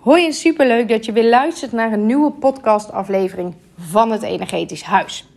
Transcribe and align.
Hoi 0.00 0.24
en 0.26 0.32
superleuk 0.32 0.88
dat 0.88 1.04
je 1.04 1.12
weer 1.12 1.28
luistert 1.28 1.72
naar 1.72 1.92
een 1.92 2.06
nieuwe 2.06 2.30
podcastaflevering 2.30 3.54
van 3.78 4.10
het 4.10 4.22
Energetisch 4.22 4.82
Huis. 4.82 5.28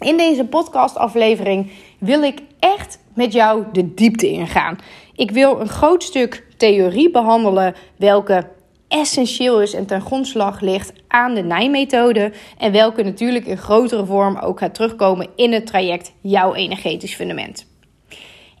In 0.00 0.16
deze 0.16 0.44
podcastaflevering 0.44 1.70
wil 1.98 2.22
ik 2.22 2.40
echt 2.58 2.98
met 3.14 3.32
jou 3.32 3.64
de 3.72 3.94
diepte 3.94 4.30
ingaan. 4.30 4.78
Ik 5.14 5.30
wil 5.30 5.60
een 5.60 5.68
groot 5.68 6.02
stuk 6.02 6.46
theorie 6.56 7.10
behandelen 7.10 7.74
welke 7.96 8.48
essentieel 8.88 9.62
is 9.62 9.74
en 9.74 9.86
ten 9.86 10.00
grondslag 10.00 10.60
ligt 10.60 10.92
aan 11.08 11.34
de 11.34 11.42
nijmethode 11.42 12.32
en 12.58 12.72
welke 12.72 13.02
natuurlijk 13.02 13.46
in 13.46 13.58
grotere 13.58 14.06
vorm 14.06 14.36
ook 14.36 14.58
gaat 14.58 14.74
terugkomen 14.74 15.28
in 15.36 15.52
het 15.52 15.66
traject 15.66 16.12
jouw 16.20 16.54
energetisch 16.54 17.14
fundament. 17.14 17.66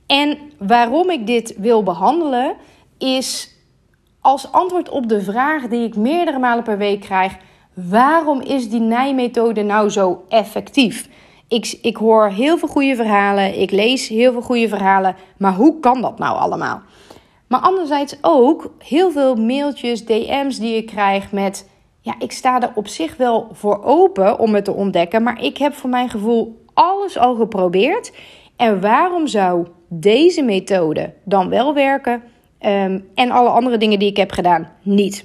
En 0.06 0.38
waarom 0.58 1.10
ik 1.10 1.26
dit 1.26 1.54
wil 1.56 1.82
behandelen 1.82 2.54
is 2.98 3.58
als 4.20 4.52
antwoord 4.52 4.88
op 4.88 5.08
de 5.08 5.22
vraag 5.22 5.68
die 5.68 5.86
ik 5.86 5.96
meerdere 5.96 6.38
malen 6.38 6.64
per 6.64 6.78
week 6.78 7.00
krijg: 7.00 7.36
waarom 7.74 8.40
is 8.40 8.70
die 8.70 8.80
nijmethode 8.80 9.62
nou 9.62 9.88
zo 9.88 10.24
effectief? 10.28 11.08
Ik, 11.48 11.78
ik 11.82 11.96
hoor 11.96 12.28
heel 12.28 12.58
veel 12.58 12.68
goede 12.68 12.96
verhalen, 12.96 13.60
ik 13.60 13.70
lees 13.70 14.08
heel 14.08 14.32
veel 14.32 14.42
goede 14.42 14.68
verhalen, 14.68 15.16
maar 15.38 15.54
hoe 15.54 15.80
kan 15.80 16.00
dat 16.00 16.18
nou 16.18 16.38
allemaal? 16.38 16.80
Maar 17.46 17.60
anderzijds 17.60 18.16
ook 18.20 18.72
heel 18.78 19.10
veel 19.10 19.34
mailtjes, 19.34 20.04
DM's 20.04 20.58
die 20.58 20.76
ik 20.76 20.86
krijg 20.86 21.32
met: 21.32 21.68
ja, 22.00 22.14
ik 22.18 22.32
sta 22.32 22.60
er 22.60 22.72
op 22.74 22.86
zich 22.86 23.16
wel 23.16 23.48
voor 23.52 23.84
open 23.84 24.38
om 24.38 24.54
het 24.54 24.64
te 24.64 24.72
ontdekken, 24.72 25.22
maar 25.22 25.42
ik 25.42 25.58
heb 25.58 25.74
voor 25.74 25.90
mijn 25.90 26.08
gevoel 26.08 26.64
alles 26.74 27.18
al 27.18 27.34
geprobeerd. 27.34 28.12
En 28.56 28.80
waarom 28.80 29.26
zou 29.26 29.66
deze 29.88 30.42
methode 30.42 31.14
dan 31.24 31.48
wel 31.48 31.74
werken 31.74 32.22
Ehm, 32.60 32.98
en 33.14 33.30
alle 33.30 33.48
andere 33.48 33.76
dingen 33.76 33.98
die 33.98 34.10
ik 34.10 34.16
heb 34.16 34.32
gedaan 34.32 34.68
niet. 34.82 35.24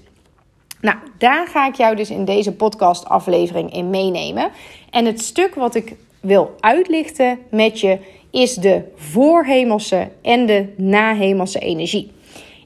Nou, 0.81 0.97
daar 1.17 1.47
ga 1.47 1.67
ik 1.67 1.75
jou 1.75 1.95
dus 1.95 2.09
in 2.09 2.25
deze 2.25 2.51
podcast-aflevering 2.51 3.73
in 3.73 3.89
meenemen. 3.89 4.49
En 4.89 5.05
het 5.05 5.21
stuk 5.21 5.55
wat 5.55 5.75
ik 5.75 5.95
wil 6.19 6.55
uitlichten 6.59 7.39
met 7.49 7.79
je 7.79 7.99
is 8.31 8.53
de 8.53 8.81
voorhemelse 8.95 10.09
en 10.21 10.45
de 10.45 10.73
nahemelse 10.77 11.59
energie. 11.59 12.11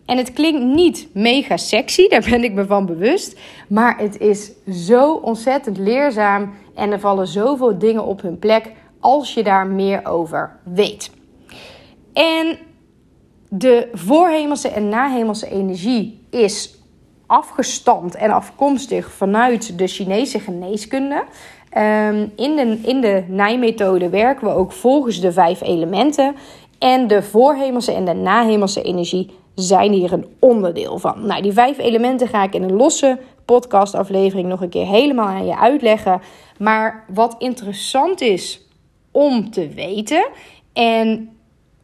En 0.06 0.18
het 0.18 0.34
klinkt 0.34 0.64
niet 0.64 1.08
mega 1.14 1.58
sexy, 1.58 2.08
daar 2.08 2.28
ben 2.30 2.44
ik 2.44 2.54
me 2.54 2.66
van 2.66 2.86
bewust. 2.86 3.40
Maar 3.68 3.98
het 3.98 4.20
is 4.20 4.52
zo 4.88 5.14
ontzettend 5.14 5.78
leerzaam 5.78 6.54
en 6.76 6.92
er 6.92 7.00
vallen 7.00 7.28
zoveel 7.28 7.78
dingen 7.78 8.06
op 8.06 8.22
hun 8.22 8.40
plek 8.40 8.72
als 9.00 9.34
je 9.34 9.44
daar 9.44 9.68
meer 9.68 10.06
over 10.06 10.60
weet. 10.64 11.12
En 12.14 12.58
de 13.50 13.90
voorhemelse 13.94 14.68
en 14.68 14.90
nahemelse 14.90 15.50
energie 15.50 16.26
is 16.30 16.78
afgestamd 17.26 18.16
en 18.16 18.32
afkomstig 18.32 19.12
vanuit 19.12 19.78
de 19.78 19.88
Chinese 19.88 20.40
geneeskunde. 20.40 21.24
Ehm, 21.70 22.28
in 22.36 22.56
de, 22.56 22.80
in 22.84 23.02
de 23.02 23.24
nijmethode 23.28 24.10
werken 24.10 24.48
we 24.48 24.54
ook 24.54 24.72
volgens 24.72 25.22
de 25.22 25.32
vijf 25.32 25.62
elementen. 25.62 26.36
En 26.80 27.08
de 27.08 27.22
voorhemelse 27.22 27.94
en 27.94 28.06
de 28.06 28.14
nahemelse 28.14 28.82
energie 28.82 29.32
zijn 29.56 29.92
hier 29.92 30.14
een 30.14 30.26
onderdeel 30.40 31.00
van. 31.00 31.26
Nou, 31.26 31.42
die 31.42 31.52
vijf 31.52 31.78
elementen 31.78 32.28
ga 32.28 32.44
ik 32.44 32.54
in 32.54 32.64
een 32.64 32.76
losse 32.76 33.20
podcastaflevering 33.46 34.48
nog 34.48 34.62
een 34.62 34.70
keer 34.70 34.88
helemaal 34.88 35.28
aan 35.28 35.46
je 35.46 35.58
uitleggen. 35.58 36.22
Maar 36.58 37.06
wat 37.14 37.36
interessant 37.40 38.22
is 38.22 38.62
om 39.12 39.52
te 39.52 39.68
weten. 39.68 40.28
En 40.74 41.30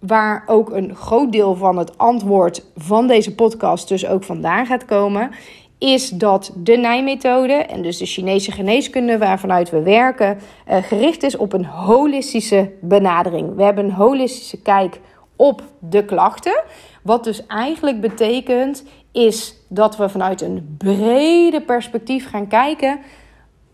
waar 0.08 0.44
ook 0.46 0.70
een 0.70 0.96
groot 0.96 1.32
deel 1.32 1.56
van 1.56 1.78
het 1.78 1.98
antwoord 1.98 2.66
van 2.76 3.08
deze 3.08 3.36
podcast 3.36 3.88
dus 3.88 4.08
ook 4.08 4.24
vandaan 4.24 4.66
gaat 4.66 4.86
komen, 4.86 5.32
is 5.78 6.10
dat 6.10 6.52
de 6.56 6.78
Nijmethode 6.78 7.54
en 7.54 7.82
dus 7.82 7.98
de 7.98 8.06
Chinese 8.06 8.52
geneeskunde 8.52 9.18
waarvanuit 9.18 9.70
we 9.70 9.82
werken, 9.82 10.38
uh, 10.70 10.78
gericht 10.78 11.24
is 11.24 11.38
op 11.38 11.54
een 11.54 11.66
holistische 11.66 12.72
benadering. 12.82 13.56
We 13.56 13.64
hebben 13.64 13.86
een 13.86 13.92
holistische 13.92 14.62
kijk 14.62 15.00
op 15.36 15.64
de 15.80 16.06
klachten. 16.06 16.64
Wat 17.04 17.24
dus 17.24 17.46
eigenlijk 17.46 18.02
betekent 18.02 18.84
is 19.12 19.56
dat 19.70 19.98
we 19.98 20.10
vanuit 20.10 20.42
een 20.42 20.76
brede 20.78 21.62
perspectief 21.62 22.30
gaan 22.30 22.48
kijken 22.48 23.00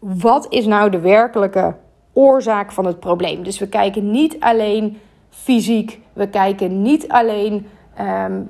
wat 0.02 0.48
is 0.50 0.66
nou 0.66 0.90
de 0.90 1.00
werkelijke 1.00 1.76
oorzaak 2.14 2.72
van 2.72 2.86
het 2.86 3.00
probleem. 3.00 3.44
Dus 3.44 3.60
we 3.60 3.68
kijken 3.68 4.12
niet 4.12 4.40
alleen 4.40 4.98
fysiek. 5.32 6.00
We 6.14 6.28
kijken 6.28 6.82
niet 6.82 7.08
alleen. 7.08 7.68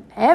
Hè, 0.08 0.34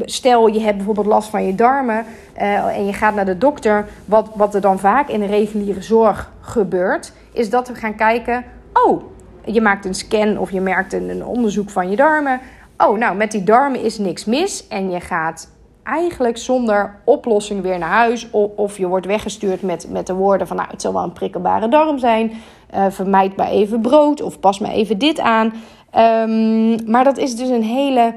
stel 0.00 0.46
je 0.46 0.60
hebt 0.60 0.76
bijvoorbeeld 0.76 1.06
last 1.06 1.28
van 1.28 1.46
je 1.46 1.54
darmen 1.54 2.04
uh, 2.36 2.76
en 2.76 2.86
je 2.86 2.92
gaat 2.92 3.14
naar 3.14 3.24
de 3.24 3.38
dokter. 3.38 3.86
Wat, 4.04 4.30
wat 4.34 4.54
er 4.54 4.60
dan 4.60 4.78
vaak 4.78 5.08
in 5.08 5.20
de 5.20 5.26
reguliere 5.26 5.82
zorg 5.82 6.32
gebeurt, 6.40 7.12
is 7.32 7.50
dat 7.50 7.68
we 7.68 7.74
gaan 7.74 7.94
kijken. 7.94 8.44
Oh, 8.72 9.02
je 9.44 9.60
maakt 9.60 9.84
een 9.84 9.94
scan 9.94 10.38
of 10.38 10.50
je 10.50 10.60
merkt 10.60 10.92
een, 10.92 11.08
een 11.08 11.24
onderzoek 11.24 11.70
van 11.70 11.90
je 11.90 11.96
darmen. 11.96 12.40
Oh, 12.78 12.98
nou, 12.98 13.16
met 13.16 13.30
die 13.30 13.44
darmen 13.44 13.82
is 13.82 13.98
niks 13.98 14.24
mis. 14.24 14.68
En 14.68 14.90
je 14.90 15.00
gaat 15.00 15.48
eigenlijk 15.82 16.36
zonder 16.36 16.94
oplossing 17.04 17.62
weer 17.62 17.78
naar 17.78 17.88
huis. 17.88 18.30
Of, 18.30 18.50
of, 18.56 18.78
je 18.78 18.86
wordt 18.86 19.06
weggestuurd 19.06 19.62
met, 19.62 19.90
met 19.90 20.06
de 20.06 20.14
woorden 20.14 20.46
van... 20.46 20.56
nou, 20.56 20.68
het 20.70 20.82
zal 20.82 20.92
wel 20.92 21.02
een 21.02 21.12
prikkelbare 21.12 21.68
darm 21.68 21.98
zijn. 21.98 22.32
Uh, 22.74 22.86
vermijd 22.90 23.36
maar 23.36 23.48
even 23.48 23.80
brood 23.80 24.22
of 24.22 24.40
pas 24.40 24.58
maar 24.58 24.70
even 24.70 24.98
dit 24.98 25.20
aan. 25.20 25.52
Um, 25.96 26.90
maar 26.90 27.04
dat 27.04 27.18
is 27.18 27.36
dus 27.36 27.48
een 27.48 27.62
hele... 27.62 28.14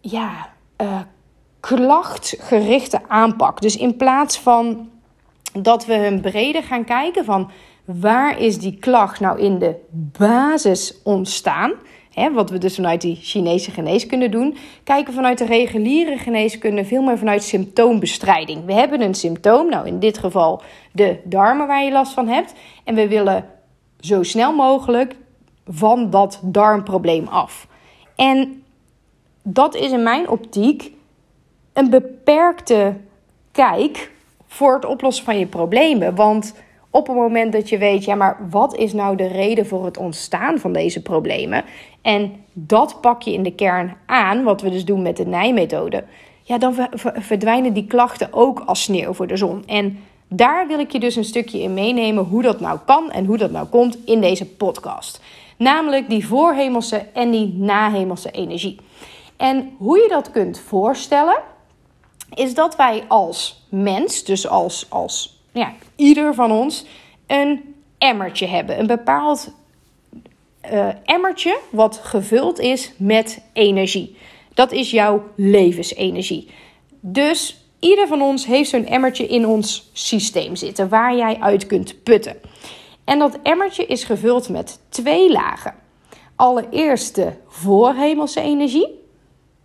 ja, 0.00 0.30
uh, 0.82 1.00
klachtgerichte 1.60 3.00
aanpak. 3.08 3.60
Dus 3.60 3.76
in 3.76 3.96
plaats 3.96 4.38
van 4.38 4.88
dat 5.52 5.86
we 5.86 5.94
hun 5.94 6.20
breder 6.20 6.62
gaan 6.62 6.84
kijken 6.84 7.24
van... 7.24 7.50
waar 7.84 8.38
is 8.38 8.58
die 8.58 8.76
klacht 8.78 9.20
nou 9.20 9.40
in 9.40 9.58
de 9.58 9.74
basis 10.18 11.02
ontstaan 11.04 11.72
wat 12.32 12.50
we 12.50 12.58
dus 12.58 12.74
vanuit 12.74 13.00
die 13.00 13.18
Chinese 13.22 13.70
geneeskunde 13.70 14.28
doen, 14.28 14.56
kijken 14.84 15.12
vanuit 15.12 15.38
de 15.38 15.44
reguliere 15.44 16.18
geneeskunde 16.18 16.84
veel 16.84 17.02
meer 17.02 17.18
vanuit 17.18 17.42
symptoombestrijding. 17.42 18.64
We 18.64 18.72
hebben 18.72 19.00
een 19.00 19.14
symptoom, 19.14 19.68
nou 19.68 19.86
in 19.86 19.98
dit 19.98 20.18
geval 20.18 20.62
de 20.92 21.18
darmen 21.24 21.66
waar 21.66 21.84
je 21.84 21.92
last 21.92 22.12
van 22.12 22.28
hebt, 22.28 22.54
en 22.84 22.94
we 22.94 23.08
willen 23.08 23.44
zo 24.00 24.22
snel 24.22 24.52
mogelijk 24.52 25.14
van 25.66 26.10
dat 26.10 26.40
darmprobleem 26.42 27.26
af. 27.26 27.66
En 28.16 28.62
dat 29.42 29.74
is 29.74 29.90
in 29.90 30.02
mijn 30.02 30.28
optiek 30.28 30.92
een 31.72 31.90
beperkte 31.90 32.94
kijk 33.52 34.10
voor 34.46 34.74
het 34.74 34.84
oplossen 34.84 35.24
van 35.24 35.38
je 35.38 35.46
problemen. 35.46 36.14
Want 36.14 36.54
op 36.90 37.06
het 37.06 37.16
moment 37.16 37.52
dat 37.52 37.68
je 37.68 37.78
weet, 37.78 38.04
ja, 38.04 38.14
maar 38.14 38.46
wat 38.50 38.76
is 38.76 38.92
nou 38.92 39.16
de 39.16 39.26
reden 39.26 39.66
voor 39.66 39.84
het 39.84 39.96
ontstaan 39.96 40.58
van 40.58 40.72
deze 40.72 41.02
problemen? 41.02 41.64
En 42.02 42.32
dat 42.52 43.00
pak 43.00 43.22
je 43.22 43.32
in 43.32 43.42
de 43.42 43.54
kern 43.54 43.96
aan, 44.06 44.42
wat 44.42 44.60
we 44.60 44.70
dus 44.70 44.84
doen 44.84 45.02
met 45.02 45.16
de 45.16 45.26
nijmethode. 45.26 46.04
Ja, 46.42 46.58
dan 46.58 46.74
verdwijnen 47.00 47.72
die 47.72 47.86
klachten 47.86 48.28
ook 48.30 48.60
als 48.66 48.82
sneeuw 48.82 49.12
voor 49.12 49.26
de 49.26 49.36
zon. 49.36 49.66
En 49.66 49.98
daar 50.28 50.66
wil 50.66 50.78
ik 50.78 50.92
je 50.92 51.00
dus 51.00 51.16
een 51.16 51.24
stukje 51.24 51.60
in 51.60 51.74
meenemen 51.74 52.24
hoe 52.24 52.42
dat 52.42 52.60
nou 52.60 52.78
kan 52.86 53.10
en 53.10 53.24
hoe 53.24 53.38
dat 53.38 53.50
nou 53.50 53.66
komt 53.66 53.98
in 54.04 54.20
deze 54.20 54.46
podcast. 54.46 55.20
Namelijk 55.56 56.08
die 56.08 56.26
voorhemelse 56.26 57.06
en 57.12 57.30
die 57.30 57.54
nahemelse 57.56 58.30
energie. 58.30 58.76
En 59.36 59.70
hoe 59.78 59.98
je 59.98 60.08
dat 60.08 60.30
kunt 60.30 60.58
voorstellen, 60.58 61.38
is 62.34 62.54
dat 62.54 62.76
wij 62.76 63.04
als 63.08 63.66
mens, 63.68 64.24
dus 64.24 64.48
als, 64.48 64.86
als 64.88 65.37
ja, 65.58 65.72
ieder 65.96 66.34
van 66.34 66.52
ons 66.52 66.84
een 67.26 67.74
emmertje 67.98 68.46
hebben. 68.46 68.78
Een 68.78 68.86
bepaald 68.86 69.54
uh, 70.72 70.88
emmertje 71.04 71.58
wat 71.70 72.00
gevuld 72.02 72.58
is 72.58 72.92
met 72.96 73.42
energie. 73.52 74.16
Dat 74.54 74.72
is 74.72 74.90
jouw 74.90 75.22
levensenergie. 75.36 76.50
Dus 77.00 77.64
ieder 77.78 78.06
van 78.06 78.22
ons 78.22 78.46
heeft 78.46 78.70
zo'n 78.70 78.86
emmertje 78.86 79.26
in 79.26 79.46
ons 79.46 79.90
systeem 79.92 80.56
zitten 80.56 80.88
waar 80.88 81.16
jij 81.16 81.36
uit 81.40 81.66
kunt 81.66 82.02
putten. 82.02 82.36
En 83.04 83.18
dat 83.18 83.38
emmertje 83.42 83.86
is 83.86 84.04
gevuld 84.04 84.48
met 84.48 84.80
twee 84.88 85.32
lagen. 85.32 85.74
Allereerst 86.36 87.14
de 87.14 87.32
voorhemelse 87.46 88.40
energie. 88.40 88.88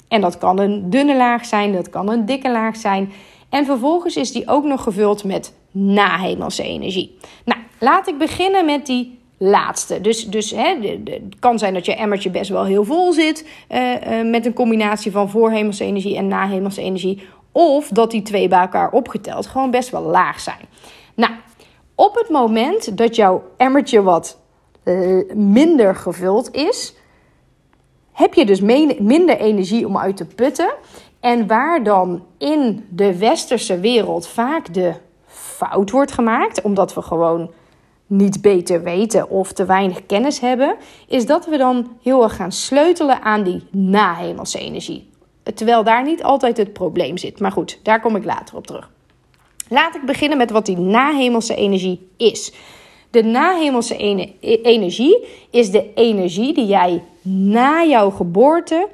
En 0.08 0.22
dat 0.22 0.38
kan 0.38 0.60
een 0.60 0.90
dunne 0.90 1.16
laag 1.16 1.46
zijn, 1.46 1.74
dat 1.74 1.90
kan 1.90 2.10
een 2.10 2.26
dikke 2.26 2.52
laag 2.52 2.76
zijn. 2.76 3.12
En 3.50 3.66
vervolgens 3.66 4.16
is 4.16 4.32
die 4.32 4.48
ook 4.48 4.64
nog 4.64 4.84
gevuld 4.84 5.24
met 5.24 5.54
nahemelse 5.74 6.64
energie. 6.64 7.18
Nou, 7.46 7.60
laat 7.80 8.08
ik 8.08 8.18
beginnen 8.18 8.66
met 8.66 8.86
die 8.86 9.20
laatste. 9.38 10.02
Dus, 10.02 10.26
dus 10.26 10.52
hè, 10.52 10.76
het 11.04 11.40
kan 11.40 11.60
zijn 11.60 11.74
dat 11.74 11.86
je 11.86 11.96
emmertje 11.96 12.30
best 12.30 12.50
wel 12.50 12.66
heel 12.66 12.84
vol 12.84 13.14
zit 13.14 13.48
uh, 13.72 13.92
uh, 13.92 14.30
met 14.32 14.46
een 14.46 14.54
combinatie 14.54 15.12
van 15.12 15.30
voorhemelse 15.30 15.84
energie 15.84 16.18
en 16.18 16.28
nahemelse 16.28 16.82
energie. 16.82 17.24
Of 17.52 17.88
dat 17.88 18.12
die 18.12 18.22
twee 18.22 18.48
bij 18.48 18.60
elkaar 18.60 18.92
opgeteld 18.92 19.46
gewoon 19.46 19.72
best 19.72 19.90
wel 19.90 20.02
laag 20.02 20.40
zijn. 20.40 20.60
Nou, 21.14 21.32
op 21.96 22.16
het 22.16 22.30
moment 22.30 22.98
dat 22.98 23.16
jouw 23.16 23.44
emmertje 23.58 24.02
wat 24.02 24.40
uh, 24.84 25.34
minder 25.34 25.96
gevuld 25.96 26.56
is, 26.56 26.94
heb 28.12 28.34
je 28.34 28.46
dus 28.46 28.62
minder 29.00 29.38
energie 29.38 29.88
om 29.88 29.98
uit 29.98 30.18
te 30.18 30.26
putten. 30.26 30.74
En 31.20 31.48
waar 31.48 31.84
dan 31.84 32.26
in 32.38 32.86
de 32.90 33.18
westerse 33.18 33.80
wereld 33.80 34.28
vaak 34.28 34.74
de 34.74 34.94
fout 35.56 35.92
wordt 35.92 36.12
gemaakt, 36.12 36.62
omdat 36.62 36.94
we 36.94 37.02
gewoon 37.02 37.52
niet 38.08 38.42
beter 38.42 38.84
weten 38.84 39.30
of 39.30 39.52
te 39.52 39.66
weinig 39.66 40.06
kennis 40.06 40.40
hebben, 40.40 40.76
is 41.08 41.26
dat 41.26 41.46
we 41.46 41.58
dan 41.58 41.98
heel 42.02 42.24
erg 42.24 42.36
gaan 42.36 42.52
sleutelen 42.52 43.22
aan 43.22 43.44
die 43.44 43.64
nahemelse 43.72 44.60
energie. 44.60 45.10
Terwijl 45.56 45.84
daar 45.84 46.04
niet 46.04 46.24
altijd 46.24 46.58
het 46.58 46.74
probleem 46.74 47.18
zit. 47.18 47.40
Maar 47.40 47.52
goed, 47.52 47.80
daar 47.84 48.02
kom 48.02 48.16
ik 48.16 48.26
later 48.26 48.56
op 48.56 48.68
terug. 48.68 48.90
Laat 49.70 49.96
ik 49.96 50.06
beginnen 50.06 50.38
met 50.38 50.52
wat 50.52 50.66
die 50.66 50.78
nahemelse 50.78 51.56
energie 51.56 52.10
is. 52.18 52.54
De 53.10 53.24
nahemelse 53.24 53.98
energie 54.62 55.26
is 55.50 55.72
de 55.72 55.94
energie 55.94 56.54
die 56.54 56.66
jij 56.66 57.04
na 57.22 57.84
jouw 57.84 58.10
geboorte 58.10 58.88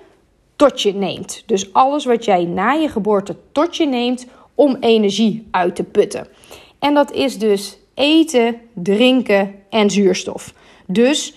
tot 0.56 0.82
je 0.82 0.94
neemt. 0.94 1.44
Dus 1.46 1.74
alles 1.74 2.06
wat 2.06 2.26
jij 2.26 2.46
na 2.46 2.72
je 2.72 2.90
geboorte 2.90 3.36
tot 3.52 3.78
je 3.78 3.86
neemt 3.86 4.26
om 4.56 4.78
energie 4.80 5.48
uit 5.52 5.76
te 5.76 5.84
putten. 5.84 6.28
En 6.80 6.94
dat 6.94 7.12
is 7.12 7.40
dus 7.40 7.78
eten, 7.94 8.56
drinken 8.74 9.56
en 9.70 9.90
zuurstof. 9.90 10.54
Dus 10.86 11.34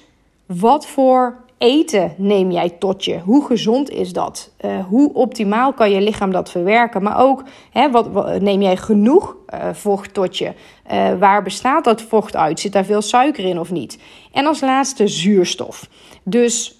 wat 0.47 0.87
voor 0.87 1.43
eten 1.59 2.15
neem 2.17 2.51
jij 2.51 2.71
tot 2.71 3.05
je? 3.05 3.19
Hoe 3.19 3.47
gezond 3.47 3.91
is 3.91 4.13
dat? 4.13 4.51
Uh, 4.65 4.85
hoe 4.85 5.15
optimaal 5.15 5.73
kan 5.73 5.91
je 5.91 6.01
lichaam 6.01 6.33
dat 6.33 6.51
verwerken? 6.51 7.03
Maar 7.03 7.21
ook, 7.21 7.43
hè, 7.71 7.91
wat, 7.91 8.41
neem 8.41 8.63
jij 8.63 8.77
genoeg 8.77 9.37
uh, 9.55 9.73
vocht 9.73 10.15
tot 10.15 10.39
je? 10.39 10.53
Uh, 10.93 11.19
waar 11.19 11.43
bestaat 11.43 11.85
dat 11.85 12.03
vocht 12.03 12.37
uit? 12.37 12.61
Zit 12.61 12.73
daar 12.73 12.85
veel 12.85 13.03
suiker 13.03 13.45
in 13.45 13.61
of 13.61 13.71
niet? 13.71 13.99
En 14.33 14.47
als 14.47 14.61
laatste 14.61 15.09
zuurstof. 15.09 15.89
Dus 16.23 16.77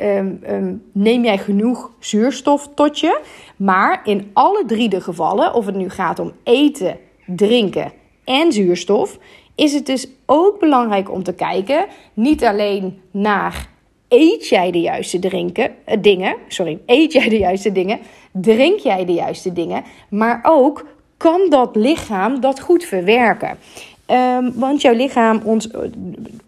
um, 0.00 0.40
um, 0.48 0.82
neem 0.92 1.24
jij 1.24 1.38
genoeg 1.38 1.90
zuurstof 1.98 2.68
tot 2.74 3.00
je? 3.00 3.20
Maar 3.56 4.00
in 4.04 4.30
alle 4.32 4.64
drie 4.66 4.88
de 4.88 5.00
gevallen, 5.00 5.54
of 5.54 5.66
het 5.66 5.74
nu 5.74 5.90
gaat 5.90 6.18
om 6.18 6.32
eten, 6.42 6.98
drinken 7.26 7.92
en 8.24 8.52
zuurstof, 8.52 9.18
is 9.54 9.72
het 9.72 9.86
dus 9.86 10.08
ook 10.26 10.60
belangrijk 10.60 11.12
om 11.12 11.22
te 11.22 11.34
kijken, 11.34 11.86
niet 12.14 12.44
alleen 12.44 13.00
naar 13.10 13.68
eet 14.08 14.48
jij 14.48 14.70
de 14.70 14.80
juiste 14.80 15.18
drinken, 15.18 15.74
uh, 15.88 15.96
dingen, 16.00 16.36
sorry, 16.48 16.78
eet 16.86 17.12
jij 17.12 17.28
de 17.28 17.38
juiste 17.38 17.72
dingen, 17.72 17.98
drink 18.32 18.78
jij 18.78 19.04
de 19.04 19.12
juiste 19.12 19.52
dingen, 19.52 19.84
maar 20.08 20.40
ook 20.42 20.86
kan 21.16 21.50
dat 21.50 21.76
lichaam 21.76 22.40
dat 22.40 22.60
goed 22.60 22.84
verwerken. 22.84 23.58
Um, 24.10 24.52
want 24.54 24.80
jouw 24.80 24.94
lichaam 24.94 25.40
ons, 25.44 25.68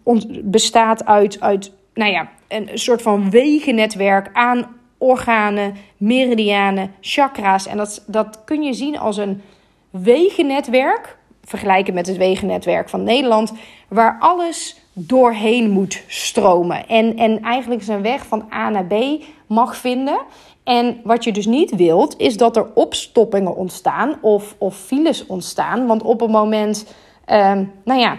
ons 0.03 0.25
bestaat 0.43 1.05
uit, 1.05 1.39
uit 1.39 1.71
nou 1.93 2.11
ja, 2.11 2.29
een 2.47 2.69
soort 2.73 3.01
van 3.01 3.29
wegennetwerk 3.29 4.29
aan 4.33 4.75
organen, 4.97 5.75
meridianen, 5.97 6.91
chakra's. 7.01 7.67
En 7.67 7.77
dat, 7.77 8.03
dat 8.07 8.41
kun 8.45 8.63
je 8.63 8.73
zien 8.73 8.97
als 8.97 9.17
een 9.17 9.41
wegennetwerk, 9.89 11.17
vergelijken 11.43 11.93
met 11.93 12.07
het 12.07 12.17
wegennetwerk 12.17 12.89
van 12.89 13.03
Nederland, 13.03 13.53
waar 13.87 14.17
alles 14.19 14.81
doorheen 14.93 15.69
moet 15.69 16.03
stromen. 16.07 16.87
En, 16.87 17.17
en 17.17 17.41
eigenlijk 17.41 17.83
zijn 17.83 18.01
weg 18.01 18.25
van 18.25 18.45
A 18.53 18.69
naar 18.69 18.85
B 18.85 19.23
mag 19.47 19.77
vinden. 19.77 20.19
En 20.63 21.01
wat 21.03 21.23
je 21.23 21.31
dus 21.31 21.45
niet 21.45 21.75
wilt, 21.75 22.17
is 22.17 22.37
dat 22.37 22.57
er 22.57 22.73
opstoppingen 22.73 23.55
ontstaan 23.55 24.17
of, 24.21 24.55
of 24.57 24.75
files 24.75 25.25
ontstaan. 25.25 25.87
Want 25.87 26.03
op 26.03 26.21
een 26.21 26.31
moment, 26.31 26.85
uh, 27.27 27.51
nou 27.83 27.99
ja, 27.99 28.17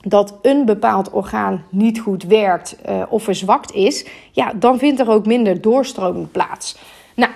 dat 0.00 0.38
een 0.42 0.64
bepaald 0.64 1.10
orgaan 1.10 1.64
niet 1.68 2.00
goed 2.00 2.22
werkt 2.22 2.76
uh, 2.88 3.02
of 3.08 3.22
verzwakt 3.22 3.72
is, 3.72 4.06
ja, 4.30 4.52
dan 4.54 4.78
vindt 4.78 5.00
er 5.00 5.10
ook 5.10 5.26
minder 5.26 5.60
doorstroming 5.60 6.30
plaats. 6.30 6.78
Nou, 7.14 7.32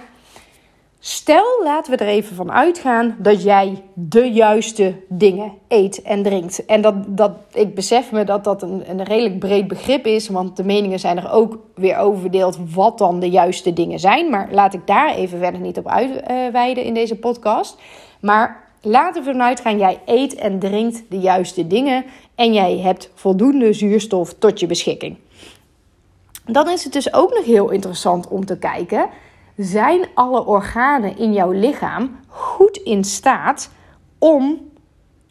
Stel, 1.07 1.61
laten 1.63 1.93
we 1.93 2.05
er 2.05 2.11
even 2.11 2.37
van 2.37 2.53
uitgaan 2.53 3.17
dat 3.19 3.43
jij 3.43 3.83
de 3.95 4.33
juiste 4.33 4.95
dingen 5.09 5.53
eet 5.69 6.03
en 6.03 6.23
drinkt. 6.23 6.65
En 6.65 6.81
dat, 6.81 6.95
dat, 7.07 7.33
ik 7.53 7.75
besef 7.75 8.13
me 8.13 8.25
dat 8.25 8.45
dat 8.45 8.63
een, 8.63 8.83
een 8.91 9.03
redelijk 9.03 9.39
breed 9.39 9.69
begrip 9.69 10.07
is, 10.07 10.29
want 10.29 10.57
de 10.57 10.65
meningen 10.65 10.99
zijn 10.99 11.17
er 11.17 11.31
ook 11.31 11.59
weer 11.75 11.97
over 11.97 12.21
verdeeld 12.21 12.59
wat 12.75 12.99
dan 12.99 13.21
de 13.21 13.31
juiste 13.31 13.73
dingen 13.73 13.99
zijn. 13.99 14.31
Maar 14.31 14.49
laat 14.53 14.75
ik 14.75 14.87
daar 14.87 15.15
even 15.15 15.39
verder 15.39 15.61
niet 15.61 15.79
op 15.79 15.89
uitweiden 15.89 16.85
in 16.85 16.95
deze 16.95 17.17
podcast. 17.17 17.77
Maar 18.21 18.65
laten 18.81 19.23
we 19.23 19.29
ervan 19.29 19.43
uitgaan, 19.43 19.79
jij 19.79 20.01
eet 20.05 20.35
en 20.35 20.59
drinkt 20.59 21.03
de 21.09 21.19
juiste 21.19 21.67
dingen 21.67 22.05
en 22.35 22.53
jij 22.53 22.79
hebt 22.79 23.11
voldoende 23.15 23.73
zuurstof 23.73 24.35
tot 24.39 24.61
je 24.61 24.67
beschikking. 24.67 25.17
Dan 26.47 26.69
is 26.69 26.85
het 26.85 26.93
dus 26.93 27.13
ook 27.13 27.35
nog 27.35 27.45
heel 27.45 27.71
interessant 27.71 28.29
om 28.29 28.45
te 28.45 28.59
kijken 28.59 29.09
zijn 29.57 30.07
alle 30.15 30.47
organen 30.47 31.19
in 31.19 31.33
jouw 31.33 31.51
lichaam 31.51 32.17
goed 32.27 32.77
in 32.77 33.05
staat 33.05 33.71
om 34.19 34.73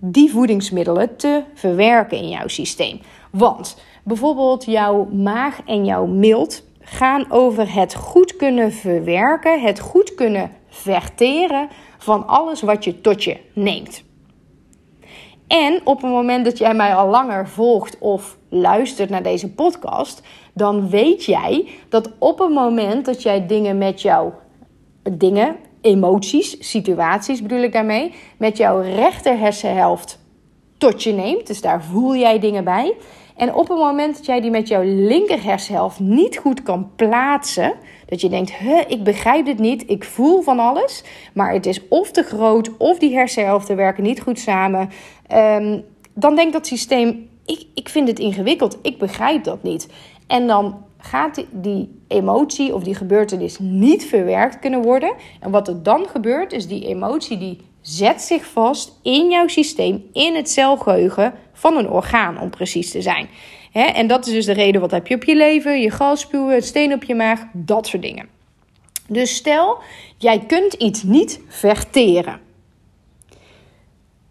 die 0.01 0.31
voedingsmiddelen 0.31 1.17
te 1.17 1.43
verwerken 1.53 2.17
in 2.17 2.29
jouw 2.29 2.47
systeem. 2.47 2.99
Want 3.31 3.77
bijvoorbeeld 4.03 4.65
jouw 4.65 5.05
maag 5.05 5.59
en 5.65 5.85
jouw 5.85 6.05
milt 6.05 6.63
gaan 6.79 7.31
over 7.31 7.73
het 7.73 7.95
goed 7.95 8.35
kunnen 8.35 8.71
verwerken, 8.71 9.61
het 9.61 9.79
goed 9.79 10.15
kunnen 10.15 10.51
verteren 10.67 11.69
van 11.97 12.27
alles 12.27 12.61
wat 12.61 12.83
je 12.83 13.01
tot 13.01 13.23
je 13.23 13.39
neemt. 13.53 14.03
En 15.53 15.81
op 15.83 16.01
het 16.01 16.11
moment 16.11 16.45
dat 16.45 16.57
jij 16.57 16.73
mij 16.73 16.95
al 16.95 17.09
langer 17.09 17.47
volgt 17.47 17.97
of 17.99 18.37
luistert 18.49 19.09
naar 19.09 19.23
deze 19.23 19.51
podcast, 19.51 20.21
dan 20.53 20.89
weet 20.89 21.25
jij 21.25 21.67
dat 21.89 22.09
op 22.17 22.39
het 22.39 22.49
moment 22.49 23.05
dat 23.05 23.21
jij 23.21 23.45
dingen 23.45 23.77
met 23.77 24.01
jouw 24.01 24.33
dingen, 25.11 25.55
emoties, 25.81 26.69
situaties 26.69 27.41
bedoel 27.41 27.61
ik 27.63 27.71
daarmee, 27.71 28.13
met 28.37 28.57
jouw 28.57 28.81
rechter 28.81 29.37
hersenhelft 29.37 30.19
tot 30.77 31.03
je 31.03 31.13
neemt, 31.13 31.47
dus 31.47 31.61
daar 31.61 31.83
voel 31.83 32.15
jij 32.15 32.39
dingen 32.39 32.63
bij. 32.63 32.95
En 33.35 33.53
op 33.53 33.67
het 33.67 33.77
moment 33.77 34.15
dat 34.15 34.25
jij 34.25 34.41
die 34.41 34.51
met 34.51 34.67
jouw 34.67 34.83
linker 34.83 35.43
hersenhelft 35.43 35.99
niet 35.99 36.37
goed 36.37 36.63
kan 36.63 36.91
plaatsen, 36.95 37.73
dat 38.05 38.21
je 38.21 38.29
denkt, 38.29 38.53
huh, 38.53 38.81
ik 38.87 39.03
begrijp 39.03 39.45
dit 39.45 39.59
niet, 39.59 39.89
ik 39.89 40.03
voel 40.03 40.41
van 40.41 40.59
alles, 40.59 41.03
maar 41.33 41.53
het 41.53 41.65
is 41.65 41.87
of 41.87 42.11
te 42.11 42.23
groot 42.23 42.77
of 42.77 42.99
die 42.99 43.15
hersenhelften 43.15 43.75
werken 43.75 44.03
niet 44.03 44.21
goed 44.21 44.39
samen, 44.39 44.89
um, 45.35 45.83
dan 46.13 46.35
denkt 46.35 46.53
dat 46.53 46.67
systeem, 46.67 47.29
ik, 47.45 47.65
ik 47.73 47.89
vind 47.89 48.07
het 48.07 48.19
ingewikkeld, 48.19 48.77
ik 48.81 48.97
begrijp 48.97 49.43
dat 49.43 49.63
niet. 49.63 49.87
En 50.27 50.47
dan 50.47 50.85
gaat 50.97 51.45
die 51.51 52.01
emotie 52.07 52.73
of 52.73 52.83
die 52.83 52.95
gebeurtenis 52.95 53.59
niet 53.59 54.05
verwerkt 54.05 54.59
kunnen 54.59 54.81
worden. 54.81 55.13
En 55.39 55.51
wat 55.51 55.67
er 55.67 55.83
dan 55.83 56.07
gebeurt, 56.07 56.53
is 56.53 56.67
die 56.67 56.87
emotie 56.87 57.37
die 57.37 57.57
zet 57.81 58.21
zich 58.21 58.45
vast 58.45 58.99
in 59.01 59.29
jouw 59.29 59.47
systeem, 59.47 60.09
in 60.13 60.35
het 60.35 60.49
celgeheugen 60.49 61.33
van 61.53 61.77
een 61.77 61.89
orgaan, 61.89 62.39
om 62.39 62.49
precies 62.49 62.91
te 62.91 63.01
zijn. 63.01 63.27
en 63.71 64.07
dat 64.07 64.27
is 64.27 64.33
dus 64.33 64.45
de 64.45 64.53
reden, 64.53 64.81
wat 64.81 64.91
heb 64.91 65.07
je 65.07 65.15
op 65.15 65.23
je 65.23 65.35
leven, 65.35 65.81
je 65.81 65.89
galspuwen, 65.89 66.55
het 66.55 66.65
steen 66.65 66.93
op 66.93 67.03
je 67.03 67.15
maag, 67.15 67.39
dat 67.53 67.87
soort 67.87 68.03
dingen. 68.03 68.27
Dus 69.07 69.35
stel, 69.35 69.77
jij 70.17 70.39
kunt 70.39 70.73
iets 70.73 71.03
niet 71.03 71.39
verteren. 71.47 72.39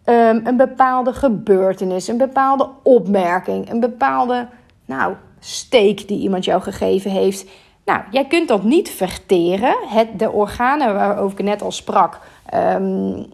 Um, 0.05 0.41
een 0.45 0.57
bepaalde 0.57 1.13
gebeurtenis, 1.13 2.07
een 2.07 2.17
bepaalde 2.17 2.69
opmerking, 2.83 3.69
een 3.69 3.79
bepaalde 3.79 4.47
nou, 4.85 5.13
steek 5.39 6.07
die 6.07 6.19
iemand 6.19 6.45
jou 6.45 6.61
gegeven 6.61 7.11
heeft. 7.11 7.45
Nou, 7.85 8.01
jij 8.11 8.25
kunt 8.25 8.47
dat 8.47 8.63
niet 8.63 8.89
verteren. 8.89 9.75
Het, 9.87 10.19
de 10.19 10.31
organen 10.31 10.93
waarover 10.93 11.39
ik 11.39 11.45
net 11.45 11.61
al 11.61 11.71
sprak, 11.71 12.19
um, 12.53 13.25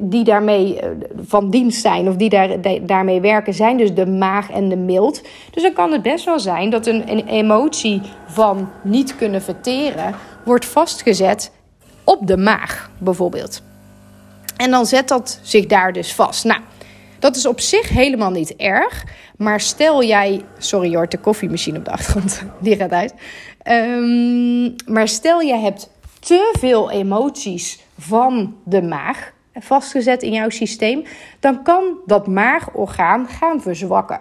die 0.00 0.24
daarmee 0.24 0.80
eh, 0.80 0.88
van 1.26 1.50
dienst 1.50 1.80
zijn 1.80 2.08
of 2.08 2.16
die 2.16 2.28
daar, 2.28 2.48
daarmee 2.82 3.20
werken, 3.20 3.54
zijn 3.54 3.76
dus 3.76 3.94
de 3.94 4.06
maag 4.06 4.50
en 4.50 4.68
de 4.68 4.76
mild. 4.76 5.22
Dus 5.50 5.62
dan 5.62 5.72
kan 5.72 5.92
het 5.92 6.02
best 6.02 6.24
wel 6.24 6.40
zijn 6.40 6.70
dat 6.70 6.86
een, 6.86 7.10
een 7.10 7.26
emotie 7.26 8.00
van 8.26 8.68
niet 8.82 9.16
kunnen 9.16 9.42
verteren 9.42 10.14
wordt 10.44 10.66
vastgezet 10.66 11.52
op 12.04 12.26
de 12.26 12.36
maag, 12.36 12.90
bijvoorbeeld. 12.98 13.62
En 14.58 14.70
dan 14.70 14.86
zet 14.86 15.08
dat 15.08 15.40
zich 15.42 15.66
daar 15.66 15.92
dus 15.92 16.14
vast. 16.14 16.44
Nou, 16.44 16.60
dat 17.18 17.36
is 17.36 17.46
op 17.46 17.60
zich 17.60 17.88
helemaal 17.88 18.30
niet 18.30 18.56
erg. 18.56 19.04
Maar 19.36 19.60
stel 19.60 20.02
jij. 20.02 20.44
Sorry 20.58 20.94
hoor, 20.94 21.08
de 21.08 21.18
koffiemachine 21.18 21.78
op 21.78 21.84
de 21.84 21.90
achtergrond. 21.90 22.42
Die 22.60 22.76
gaat 22.76 22.92
uit. 22.92 23.14
Um, 23.70 24.74
maar 24.86 25.08
stel 25.08 25.42
jij 25.42 25.60
hebt 25.60 25.90
te 26.20 26.54
veel 26.58 26.90
emoties 26.90 27.80
van 27.98 28.56
de 28.64 28.82
maag 28.82 29.32
vastgezet 29.54 30.22
in 30.22 30.32
jouw 30.32 30.48
systeem. 30.48 31.04
Dan 31.40 31.62
kan 31.62 31.84
dat 32.06 32.26
maagorgaan 32.26 33.28
gaan 33.28 33.60
verzwakken. 33.60 34.20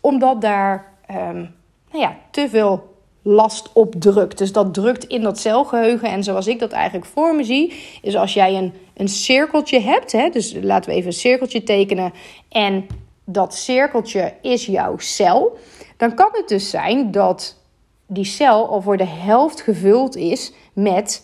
Omdat 0.00 0.40
daar 0.40 0.92
um, 1.10 1.54
nou 1.90 2.02
ja, 2.02 2.16
te 2.30 2.48
veel 2.48 2.94
last 3.22 3.70
op 3.72 3.94
drukt. 3.98 4.38
Dus 4.38 4.52
dat 4.52 4.74
drukt 4.74 5.04
in 5.04 5.22
dat 5.22 5.38
celgeheugen. 5.38 6.08
En 6.08 6.24
zoals 6.24 6.46
ik 6.46 6.58
dat 6.58 6.72
eigenlijk 6.72 7.06
voor 7.06 7.34
me 7.34 7.44
zie, 7.44 7.74
is 8.02 8.16
als 8.16 8.34
jij 8.34 8.54
een, 8.54 8.72
een 8.96 9.08
cirkeltje 9.08 9.80
hebt. 9.80 10.12
Hè, 10.12 10.28
dus 10.28 10.56
laten 10.60 10.90
we 10.90 10.96
even 10.96 11.08
een 11.08 11.16
cirkeltje 11.16 11.62
tekenen. 11.62 12.12
En 12.48 12.86
dat 13.24 13.54
cirkeltje 13.54 14.34
is 14.42 14.66
jouw 14.66 14.98
cel. 14.98 15.58
Dan 15.96 16.14
kan 16.14 16.28
het 16.32 16.48
dus 16.48 16.70
zijn 16.70 17.10
dat 17.10 17.56
die 18.06 18.24
cel 18.24 18.68
al 18.68 18.80
voor 18.80 18.96
de 18.96 19.06
helft 19.06 19.60
gevuld 19.60 20.16
is 20.16 20.52
met 20.72 21.22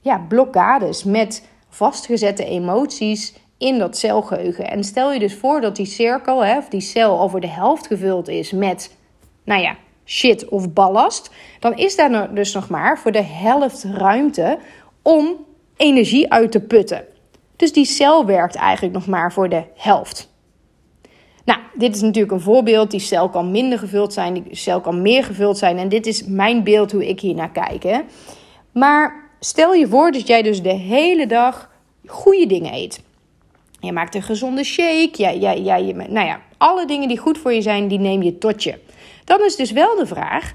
ja, 0.00 0.24
blokkades, 0.28 1.04
met 1.04 1.48
vastgezette 1.68 2.44
emoties 2.44 3.34
in 3.58 3.78
dat 3.78 3.96
celgeheugen. 3.96 4.70
En 4.70 4.84
stel 4.84 5.12
je 5.12 5.18
dus 5.18 5.34
voor 5.34 5.60
dat 5.60 5.76
die 5.76 5.86
cirkel, 5.86 6.44
hè, 6.44 6.58
of 6.58 6.68
die 6.68 6.80
cel, 6.80 7.20
over 7.20 7.40
de 7.40 7.48
helft 7.48 7.86
gevuld 7.86 8.28
is 8.28 8.52
met, 8.52 8.96
nou 9.44 9.62
ja, 9.62 9.76
shit 10.04 10.48
of 10.48 10.72
ballast. 10.72 11.30
Dan 11.60 11.76
is 11.76 11.96
daar 11.96 12.34
dus 12.34 12.52
nog 12.52 12.68
maar 12.68 12.98
voor 12.98 13.12
de 13.12 13.22
helft 13.22 13.84
ruimte 13.84 14.58
om 15.02 15.46
energie 15.76 16.32
uit 16.32 16.52
te 16.52 16.60
putten. 16.60 17.04
Dus 17.64 17.72
die 17.72 17.84
cel 17.84 18.26
werkt 18.26 18.54
eigenlijk 18.54 18.94
nog 18.94 19.06
maar 19.06 19.32
voor 19.32 19.48
de 19.48 19.62
helft. 19.74 20.32
Nou, 21.44 21.58
dit 21.74 21.94
is 21.94 22.00
natuurlijk 22.00 22.32
een 22.32 22.40
voorbeeld. 22.40 22.90
Die 22.90 23.00
cel 23.00 23.28
kan 23.28 23.50
minder 23.50 23.78
gevuld 23.78 24.12
zijn, 24.12 24.34
die 24.34 24.44
cel 24.50 24.80
kan 24.80 25.02
meer 25.02 25.24
gevuld 25.24 25.58
zijn. 25.58 25.78
En 25.78 25.88
dit 25.88 26.06
is 26.06 26.24
mijn 26.24 26.62
beeld 26.62 26.92
hoe 26.92 27.08
ik 27.08 27.20
hier 27.20 27.34
naar 27.34 27.50
kijk. 27.50 27.82
Hè. 27.82 28.00
Maar 28.72 29.30
stel 29.40 29.74
je 29.74 29.88
voor 29.88 30.12
dat 30.12 30.26
jij 30.26 30.42
dus 30.42 30.62
de 30.62 30.72
hele 30.72 31.26
dag 31.26 31.70
goede 32.06 32.46
dingen 32.46 32.74
eet. 32.74 33.02
Je 33.80 33.92
maakt 33.92 34.14
een 34.14 34.22
gezonde 34.22 34.64
shake. 34.64 35.22
Ja, 35.22 35.30
ja, 35.30 35.50
ja, 35.50 35.76
nou 36.08 36.26
ja, 36.26 36.40
alle 36.58 36.86
dingen 36.86 37.08
die 37.08 37.18
goed 37.18 37.38
voor 37.38 37.52
je 37.52 37.62
zijn, 37.62 37.88
die 37.88 37.98
neem 37.98 38.22
je 38.22 38.38
tot 38.38 38.62
je. 38.62 38.78
Dan 39.24 39.44
is 39.44 39.56
dus 39.56 39.72
wel 39.72 39.96
de 39.96 40.06
vraag: 40.06 40.52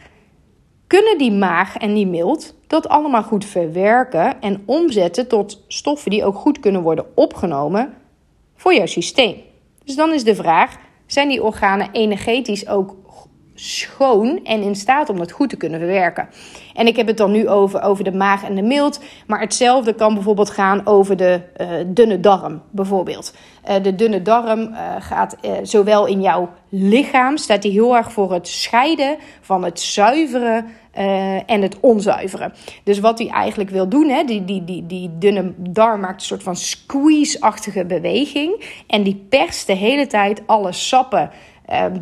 kunnen 0.89 1.17
die 1.17 1.31
maag 1.31 1.77
en 1.77 1.93
die 1.93 2.08
mild 2.08 2.55
dat 2.67 2.89
allemaal 2.89 3.24
goed 3.24 3.46
verwerken 3.46 4.41
en 4.41 4.63
omzetten 4.65 5.27
tot 5.27 5.63
stoffen 5.67 6.12
die 6.12 6.25
ook 6.25 6.36
goed 6.36 6.60
kunnen 6.60 6.81
worden 6.81 7.05
opgenomen 7.15 7.93
voor 8.55 8.74
jouw 8.74 8.86
systeem? 8.86 9.36
Dus 9.84 9.96
dan 9.96 10.13
is 10.13 10.24
de 10.24 10.36
vraag: 10.36 10.77
zijn 11.05 11.27
die 11.27 11.43
organen 11.43 11.89
energetisch 11.91 12.67
ook 12.67 12.96
schoon 13.60 14.39
en 14.44 14.62
in 14.62 14.75
staat 14.75 15.10
om 15.10 15.18
dat 15.18 15.32
goed 15.32 15.50
te 15.50 15.58
kunnen 15.58 15.80
verwerken. 15.80 16.30
En 16.74 16.88
ik 16.88 16.96
heb 16.96 17.08
het 17.08 17.18
dan 17.18 17.32
nu 17.32 17.48
over, 17.48 17.82
over 17.82 18.04
de 18.04 18.12
maag 18.12 18.44
en 18.44 18.56
de 18.56 18.62
mild. 18.62 19.00
Maar 19.28 19.39
hetzelfde 19.39 19.94
kan 19.94 20.13
bijvoorbeeld 20.13 20.50
gaan 20.50 20.82
over 20.86 21.18
de 21.18 21.42
uh, 21.58 21.68
dunne 21.88 22.20
darm. 22.20 22.62
Bijvoorbeeld. 22.72 23.34
Uh, 23.70 23.84
de 23.84 23.96
dunne 23.96 24.22
darm 24.22 24.60
uh, 24.60 24.96
gaat 25.00 25.36
zowel 25.63 26.06
in 26.06 26.22
jouw 26.22 26.50
lichaam, 26.70 27.38
staat 27.38 27.62
die 27.62 27.72
heel 27.72 27.96
erg 27.96 28.12
voor 28.12 28.34
het 28.34 28.48
scheiden 28.48 29.18
van 29.42 29.63
het 29.63 29.80
zuiveren 29.80 30.66
en 31.46 31.62
het 31.62 31.80
onzuiveren. 31.80 32.54
Dus 32.84 33.00
wat 33.00 33.20
hij 33.20 33.28
eigenlijk 33.28 33.70
wil 33.70 33.89
doen, 33.89 34.10
hè, 34.10 34.24
die, 34.24 34.46
die, 34.46 34.63
die, 34.63 34.86
die 34.86 35.12
dunne 35.18 35.54
darm 35.58 36.00
maakt 36.00 36.22
een 36.22 36.28
soort 36.28 36.44
van 36.44 36.56
squeeze-achtige 36.56 37.86
beweging. 37.86 38.63
En 38.88 39.04
die 39.04 39.25
perst 39.30 39.68
de 39.68 39.74
hele 39.74 40.08
tijd 40.08 40.42
alle 40.46 40.72
sappen 40.72 41.32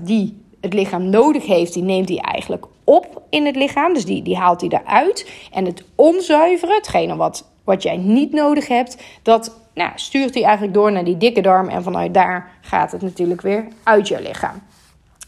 die 0.03 0.45
het 0.61 0.73
lichaam 0.73 1.09
nodig 1.09 1.45
heeft, 1.45 1.73
die 1.73 1.83
neemt 1.83 2.09
hij 2.09 2.17
eigenlijk 2.17 2.65
op 2.83 3.21
in 3.29 3.45
het 3.45 3.55
lichaam. 3.55 3.93
Dus 3.93 4.05
die, 4.05 4.21
die 4.21 4.37
haalt 4.37 4.61
hij 4.61 4.69
eruit. 4.69 5.31
En 5.51 5.65
het 5.65 5.83
onzuivere, 5.95 6.73
hetgene 6.73 7.15
wat, 7.15 7.49
wat 7.63 7.83
jij 7.83 7.97
niet 7.97 8.31
nodig 8.31 8.67
hebt, 8.67 8.97
dat 9.21 9.59
nou, 9.73 9.91
stuurt 9.95 10.33
hij 10.33 10.43
eigenlijk 10.43 10.73
door 10.73 10.91
naar 10.91 11.03
die 11.03 11.17
dikke 11.17 11.41
darm. 11.41 11.69
En 11.69 11.83
vanuit 11.83 12.13
daar 12.13 12.51
gaat 12.61 12.91
het 12.91 13.01
natuurlijk 13.01 13.41
weer 13.41 13.67
uit 13.83 14.07
je 14.07 14.21
lichaam. 14.21 14.61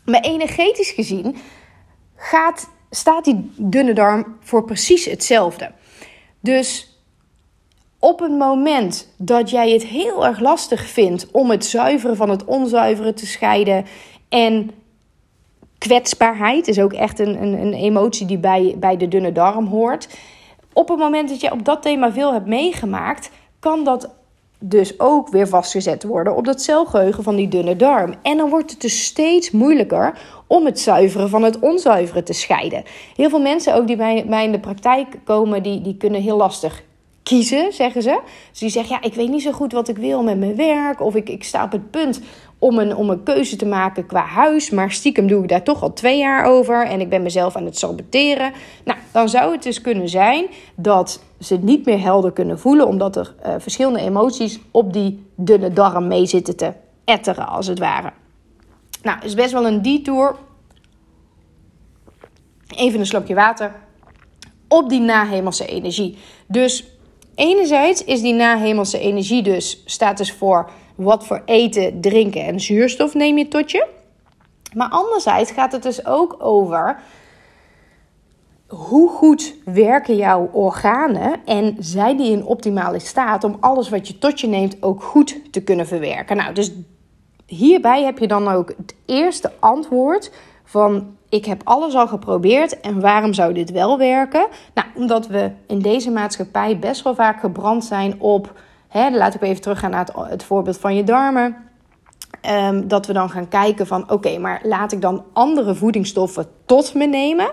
Maar 0.06 0.22
energetisch 0.22 0.92
gezien 0.92 1.38
gaat, 2.16 2.70
staat 2.90 3.26
die 3.26 3.52
dunne 3.58 3.94
darm 3.94 4.38
voor 4.40 4.66
precies 4.66 5.06
hetzelfde. 5.06 5.72
Dus 6.40 7.00
op 8.00 8.20
het 8.20 8.32
moment 8.32 9.14
dat 9.18 9.50
jij 9.50 9.72
het 9.72 9.84
heel 9.84 10.26
erg 10.26 10.40
lastig 10.40 10.86
vindt 10.86 11.32
om 11.32 11.50
het 11.50 11.66
zuiveren 11.66 12.16
van 12.16 12.30
het 12.30 12.46
onzuivere 12.46 13.14
te 13.14 13.26
scheiden 13.26 13.86
en 14.30 14.72
kwetsbaarheid 15.80 16.68
is 16.68 16.80
ook 16.80 16.94
echt 16.94 17.20
een, 17.20 17.42
een, 17.42 17.54
een 17.62 17.74
emotie 17.74 18.26
die 18.26 18.38
bij, 18.38 18.76
bij 18.78 18.98
de 18.98 19.08
dunne 19.08 19.32
darm 19.32 19.66
hoort. 19.66 20.10
Op 20.74 20.90
het 20.90 20.98
moment 20.98 21.30
dat 21.30 21.42
je 21.42 21.52
op 21.52 21.66
dat 21.66 21.82
thema 21.82 22.12
veel 22.12 22.34
hebt 22.34 22.48
meegemaakt, 22.48 23.32
kan 23.60 23.84
dat 23.84 24.10
dus 24.60 25.00
ook 25.00 25.30
weer 25.30 25.48
vastgezet 25.48 26.04
worden 26.04 26.36
op 26.36 26.46
dat 26.46 26.62
celgeheugen 26.62 27.24
van 27.24 27.36
die 27.36 27.48
dunne 27.48 27.76
darm. 27.76 28.14
En 28.22 28.38
dan 28.38 28.50
wordt 28.50 28.72
het 28.72 28.82
dus 28.82 29.06
steeds 29.06 29.52
moeilijker 29.52 30.20
om 30.48 30.66
het 30.66 30.80
zuiveren 30.80 31.30
van 31.30 31.44
het 31.44 31.60
onzuivere 31.60 32.24
te 32.24 32.34
scheiden. 32.34 32.84
Heel 33.16 33.30
veel 33.30 33.42
mensen 33.42 33.76
ook 33.76 33.88
die 33.88 33.96
bij 33.96 34.26
mij 34.28 34.44
in 34.44 34.52
de 34.52 34.60
praktijk 34.60 35.08
komen, 35.24 35.64
die, 35.64 35.82
die 35.82 35.98
kunnen 35.98 36.22
heel 36.22 36.38
lastig 36.38 36.84
kiezen, 37.30 37.74
zeggen 37.74 38.02
ze. 38.02 38.22
Dus 38.50 38.60
die 38.60 38.70
zeggen, 38.70 38.96
ja, 38.96 39.08
ik 39.08 39.14
weet 39.14 39.30
niet 39.30 39.42
zo 39.42 39.52
goed 39.52 39.72
wat 39.72 39.88
ik 39.88 39.98
wil 39.98 40.24
met 40.24 40.40
mijn 40.40 40.56
werk. 40.56 41.02
Of 41.02 41.16
ik, 41.16 41.30
ik 41.30 41.44
sta 41.44 41.64
op 41.64 41.72
het 41.72 41.92
punt 41.92 42.22
om 42.60 42.80
een, 42.80 42.96
om 42.96 43.10
een 43.10 43.24
keuze 43.24 43.56
te 43.56 43.66
maken 43.66 44.06
qua 44.06 44.26
huis. 44.26 44.70
Maar 44.70 44.92
stiekem 44.92 45.28
doe 45.28 45.44
ik 45.44 45.50
daar 45.50 45.64
toch 45.64 45.82
al 45.82 45.94
twee 45.94 46.18
jaar 46.18 46.46
over. 46.46 46.86
En 46.86 47.02
ik 47.02 47.10
ben 47.10 47.22
mezelf 47.22 47.56
aan 47.56 47.66
het 47.66 47.78
saboteren. 47.78 48.52
Nou, 48.84 49.00
dan 49.12 49.30
zou 49.30 49.52
het 49.52 49.64
dus 49.64 49.82
kunnen 49.82 50.10
zijn 50.10 50.46
dat 50.76 51.24
ze 51.40 51.54
het 51.54 51.64
niet 51.64 51.86
meer 51.86 52.02
helder 52.02 52.32
kunnen 52.32 52.60
voelen. 52.60 52.88
Omdat 52.88 53.16
er 53.16 53.36
uh, 53.46 53.54
verschillende 53.58 54.00
emoties 54.00 54.60
op 54.72 54.94
die 54.94 55.26
dunne 55.36 55.74
darm 55.74 56.08
mee 56.08 56.26
zitten 56.26 56.56
te 56.56 56.74
etteren, 57.06 57.48
als 57.48 57.68
het 57.68 57.80
ware. 57.80 58.12
Nou, 59.04 59.18
is 59.24 59.34
best 59.34 59.52
wel 59.52 59.66
een 59.66 59.82
detour. 59.82 60.36
Even 62.76 63.00
een 63.00 63.06
slokje 63.06 63.36
water. 63.36 63.76
Op 64.68 64.90
die 64.90 65.02
nahemelse 65.02 65.66
energie. 65.66 66.18
Dus 66.48 66.98
enerzijds 67.40 68.04
is 68.04 68.22
die 68.22 68.34
nahemelse 68.34 69.00
energie 69.00 69.42
dus, 69.42 69.84
staat 69.86 70.18
dus 70.18 70.34
voor 70.34 70.70
wat 70.96 71.26
voor 71.26 71.42
eten, 71.46 72.02
drinken 72.02 72.46
en 72.46 72.60
zuurstof 72.60 73.14
neem 73.14 73.38
je 73.38 73.48
tot 73.48 73.72
je. 73.72 73.88
Maar 74.74 74.90
anderzijds 74.90 75.52
gaat 75.52 75.72
het 75.72 75.84
dus 75.84 76.06
ook 76.06 76.36
over 76.40 77.00
hoe 78.68 79.10
goed 79.10 79.56
werken 79.66 80.16
jouw 80.16 80.50
organen 80.52 81.46
en 81.46 81.76
zijn 81.80 82.18
die 82.18 82.32
in 82.32 82.46
optimale 82.46 83.00
staat 83.00 83.44
om 83.44 83.58
alles 83.60 83.90
wat 83.90 84.08
je 84.08 84.18
tot 84.18 84.40
je 84.40 84.48
neemt 84.48 84.84
ook 84.84 85.04
goed 85.04 85.52
te 85.52 85.64
kunnen 85.64 85.88
verwerken. 85.88 86.38
Nou, 86.38 86.54
dus 86.54 86.72
hierbij 87.46 88.04
heb 88.04 88.20
je 88.20 88.28
dan 88.28 88.48
ook 88.48 88.74
het 88.78 88.96
eerste 89.06 89.52
antwoord 89.60 90.32
van 90.64 91.18
ik 91.30 91.46
heb 91.46 91.62
alles 91.64 91.96
al 91.96 92.08
geprobeerd 92.08 92.80
en 92.80 93.00
waarom 93.00 93.34
zou 93.34 93.54
dit 93.54 93.72
wel 93.72 93.98
werken? 93.98 94.48
Nou, 94.74 94.88
omdat 94.96 95.28
we 95.28 95.52
in 95.68 95.80
deze 95.80 96.12
maatschappij 96.12 96.80
best 96.80 97.04
wel 97.04 97.16
vaak 97.16 97.40
gebrand 97.40 97.86
zijn 97.86 98.20
op 98.20 98.54
Hè, 98.90 99.10
laat 99.10 99.34
ik 99.34 99.42
even 99.42 99.62
teruggaan 99.62 99.92
naar 99.92 100.06
het, 100.06 100.30
het 100.30 100.44
voorbeeld 100.44 100.78
van 100.78 100.96
je 100.96 101.04
darmen. 101.04 101.56
Um, 102.50 102.88
dat 102.88 103.06
we 103.06 103.14
dan 103.14 103.30
gaan 103.30 103.48
kijken 103.48 103.88
van 103.88 104.12
oké, 104.12 104.38
maar 104.38 104.62
laat 104.64 104.92
ik 104.92 105.02
dan 105.02 105.24
andere 105.34 105.76
voedingsstoffen 105.76 106.48
tot 106.66 106.94
me 106.94 107.06
nemen, 107.06 107.52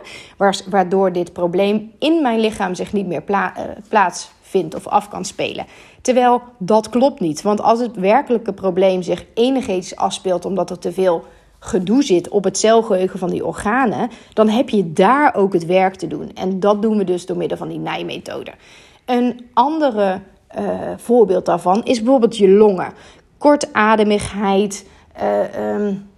waardoor 0.70 1.12
dit 1.12 1.32
probleem 1.32 1.92
in 1.98 2.22
mijn 2.22 2.40
lichaam 2.40 2.74
zich 2.74 2.92
niet 2.92 3.06
meer 3.06 3.22
pla 3.22 3.52
uh, 3.58 3.64
plaatsvindt 3.88 4.74
of 4.74 4.86
af 4.86 5.08
kan 5.08 5.24
spelen. 5.24 5.66
Terwijl 6.02 6.42
dat 6.58 6.88
klopt 6.88 7.20
niet, 7.20 7.42
want 7.42 7.60
als 7.60 7.80
het 7.80 7.96
werkelijke 7.96 8.52
probleem 8.52 9.02
zich 9.02 9.24
energetisch 9.34 9.96
afspeelt 9.96 10.44
omdat 10.44 10.70
er 10.70 10.78
te 10.78 10.92
veel 10.92 11.24
gedoe 11.58 12.02
zit 12.02 12.28
op 12.28 12.44
het 12.44 12.58
celgeheugen 12.58 13.18
van 13.18 13.30
die 13.30 13.46
organen, 13.46 14.10
dan 14.32 14.48
heb 14.48 14.68
je 14.68 14.92
daar 14.92 15.34
ook 15.34 15.52
het 15.52 15.66
werk 15.66 15.94
te 15.94 16.06
doen. 16.06 16.30
En 16.34 16.60
dat 16.60 16.82
doen 16.82 16.98
we 16.98 17.04
dus 17.04 17.26
door 17.26 17.36
middel 17.36 17.56
van 17.56 17.68
die 17.68 17.78
nijmethode. 17.78 18.52
Een 19.04 19.46
andere 19.54 20.20
uh, 20.58 20.62
voorbeeld 20.96 21.46
daarvan 21.46 21.82
is 21.84 22.02
bijvoorbeeld 22.02 22.36
je 22.36 22.48
longen. 22.48 22.92
Kortademigheid, 23.38 24.86
uh, 25.22 25.74
um, 25.74 26.10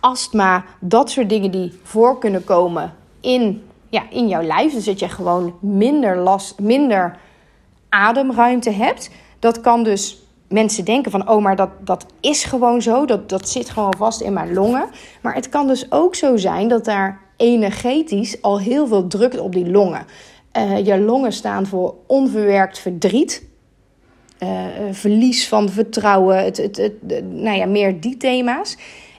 astma, 0.00 0.64
dat 0.80 1.10
soort 1.10 1.28
dingen 1.28 1.50
die 1.50 1.78
voor 1.82 2.18
kunnen 2.18 2.44
komen 2.44 2.94
in, 3.20 3.62
ja, 3.88 4.02
in 4.10 4.28
jouw 4.28 4.42
lijf. 4.42 4.72
Dus 4.72 4.84
dat 4.84 4.98
je 4.98 5.08
gewoon 5.08 5.54
minder, 5.60 6.16
last, 6.16 6.58
minder 6.58 7.16
ademruimte 7.88 8.70
hebt. 8.70 9.10
Dat 9.38 9.60
kan 9.60 9.82
dus 9.82 10.22
mensen 10.50 10.84
denken 10.84 11.10
van, 11.10 11.28
oh, 11.28 11.42
maar 11.42 11.56
dat, 11.56 11.70
dat 11.80 12.06
is 12.20 12.44
gewoon 12.44 12.82
zo. 12.82 13.04
Dat, 13.04 13.28
dat 13.28 13.48
zit 13.48 13.70
gewoon 13.70 13.94
vast 13.96 14.20
in 14.20 14.32
mijn 14.32 14.52
longen. 14.52 14.88
Maar 15.20 15.34
het 15.34 15.48
kan 15.48 15.66
dus 15.66 15.92
ook 15.92 16.14
zo 16.14 16.36
zijn 16.36 16.68
dat 16.68 16.84
daar 16.84 17.20
energetisch 17.36 18.42
al 18.42 18.60
heel 18.60 18.86
veel 18.86 19.06
drukt 19.06 19.38
op 19.38 19.52
die 19.52 19.70
longen. 19.70 20.06
Uh, 20.56 20.86
je 20.86 21.00
longen 21.00 21.32
staan 21.32 21.66
voor 21.66 21.94
onverwerkt 22.06 22.78
verdriet. 22.78 23.48
Uh, 24.42 24.48
verlies 24.90 25.48
van 25.48 25.68
vertrouwen, 25.68 26.44
het, 26.44 26.56
het, 26.56 26.76
het, 26.76 27.02
nou 27.32 27.56
ja, 27.56 27.66
meer 27.66 28.00
die 28.00 28.16
thema's. 28.16 28.76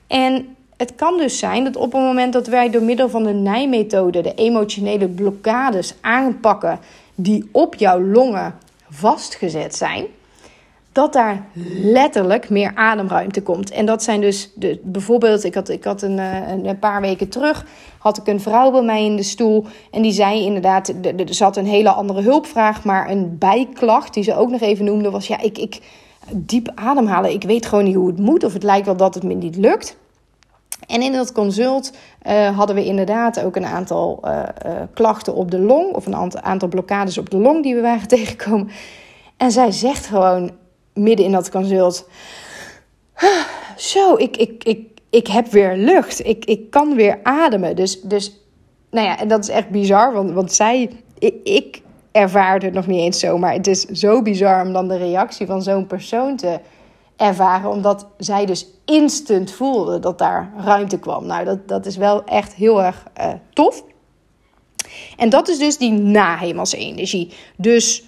En 0.07 0.55
het 0.77 0.95
kan 0.95 1.17
dus 1.17 1.39
zijn 1.39 1.63
dat 1.63 1.75
op 1.75 1.91
het 1.91 2.01
moment 2.01 2.33
dat 2.33 2.47
wij 2.47 2.69
door 2.69 2.81
middel 2.81 3.09
van 3.09 3.23
de 3.23 3.33
nijmethode 3.33 4.21
de 4.21 4.33
emotionele 4.33 5.07
blokkades 5.07 5.93
aanpakken 6.01 6.79
die 7.15 7.49
op 7.51 7.75
jouw 7.75 8.01
longen 8.01 8.55
vastgezet 8.89 9.75
zijn, 9.75 10.05
dat 10.91 11.13
daar 11.13 11.45
letterlijk 11.81 12.49
meer 12.49 12.71
ademruimte 12.75 13.41
komt. 13.41 13.71
En 13.71 13.85
dat 13.85 14.03
zijn 14.03 14.21
dus 14.21 14.51
de, 14.55 14.79
bijvoorbeeld, 14.83 15.43
ik 15.43 15.53
had, 15.53 15.69
ik 15.69 15.83
had 15.83 16.01
een, 16.01 16.19
eh, 16.19 16.49
een, 16.49 16.65
een, 16.65 16.79
paar 16.79 17.01
weken 17.01 17.29
terug, 17.29 17.65
had 17.97 18.17
ik 18.17 18.27
een 18.27 18.41
vrouw 18.41 18.71
bij 18.71 18.81
mij 18.81 19.05
in 19.05 19.15
de 19.15 19.23
stoel. 19.23 19.65
En 19.91 20.01
die 20.01 20.11
zei 20.11 20.45
inderdaad, 20.45 20.87
er 20.87 21.33
zat 21.33 21.57
een 21.57 21.65
hele 21.65 21.89
andere 21.89 22.21
hulpvraag, 22.21 22.83
maar 22.83 23.09
een 23.09 23.37
bijklacht 23.37 24.13
die 24.13 24.23
ze 24.23 24.35
ook 24.35 24.49
nog 24.49 24.61
even 24.61 24.85
noemde 24.85 25.09
was, 25.09 25.27
ja, 25.27 25.41
ik, 25.41 25.57
ik 25.57 25.79
diep 26.33 26.71
ademhalen, 26.75 27.31
ik 27.31 27.43
weet 27.43 27.65
gewoon 27.65 27.83
niet 27.83 27.95
hoe 27.95 28.07
het 28.07 28.19
moet. 28.19 28.43
Of 28.43 28.53
het 28.53 28.63
lijkt 28.63 28.85
wel 28.85 28.97
dat 28.97 29.13
het 29.13 29.23
me 29.23 29.33
niet 29.33 29.55
lukt. 29.55 29.97
En 30.87 31.01
in 31.01 31.11
dat 31.11 31.31
consult 31.31 31.93
uh, 32.27 32.57
hadden 32.57 32.75
we 32.75 32.85
inderdaad 32.85 33.43
ook 33.43 33.55
een 33.55 33.65
aantal 33.65 34.19
uh, 34.25 34.43
klachten 34.93 35.35
op 35.35 35.51
de 35.51 35.59
long, 35.59 35.93
of 35.93 36.05
een 36.05 36.41
aantal 36.43 36.67
blokkades 36.67 37.17
op 37.17 37.29
de 37.29 37.37
long 37.37 37.63
die 37.63 37.75
we 37.75 37.81
waren 37.81 38.07
tegengekomen. 38.17 38.69
En 39.37 39.51
zij 39.51 39.71
zegt 39.71 40.05
gewoon 40.05 40.51
midden 40.93 41.25
in 41.25 41.31
dat 41.31 41.51
consult: 41.51 42.09
Zo, 43.77 44.15
ik, 44.15 44.37
ik, 44.37 44.63
ik, 44.63 44.87
ik 45.09 45.27
heb 45.27 45.47
weer 45.47 45.77
lucht. 45.77 46.25
Ik, 46.25 46.45
ik 46.45 46.69
kan 46.69 46.95
weer 46.95 47.19
ademen. 47.23 47.75
Dus, 47.75 48.01
dus, 48.01 48.41
nou 48.91 49.07
ja, 49.07 49.19
en 49.19 49.27
dat 49.27 49.43
is 49.43 49.49
echt 49.49 49.69
bizar, 49.69 50.13
want, 50.13 50.31
want 50.31 50.53
zij, 50.53 50.89
ik, 51.19 51.35
ik 51.43 51.81
ervaarde 52.11 52.65
het 52.65 52.75
nog 52.75 52.87
niet 52.87 52.99
eens 52.99 53.19
zo, 53.19 53.37
maar 53.37 53.53
het 53.53 53.67
is 53.67 53.81
zo 53.81 54.21
bizar 54.21 54.65
om 54.65 54.73
dan 54.73 54.87
de 54.87 54.97
reactie 54.97 55.45
van 55.45 55.61
zo'n 55.61 55.87
persoon 55.87 56.35
te 56.35 56.59
ervaren, 57.15 57.69
omdat 57.69 58.07
zij 58.17 58.45
dus 58.45 58.67
instant 58.85 59.51
voelde 59.51 59.99
dat 59.99 60.17
daar 60.17 60.53
ruimte 60.57 60.99
kwam. 60.99 61.25
Nou, 61.25 61.45
dat, 61.45 61.67
dat 61.67 61.85
is 61.85 61.97
wel 61.97 62.23
echt 62.23 62.53
heel 62.53 62.83
erg 62.83 63.05
uh, 63.19 63.27
tof. 63.53 63.83
En 65.17 65.29
dat 65.29 65.47
is 65.47 65.57
dus 65.57 65.77
die 65.77 65.91
nahemelse 65.91 66.77
energie. 66.77 67.33
Dus 67.55 68.03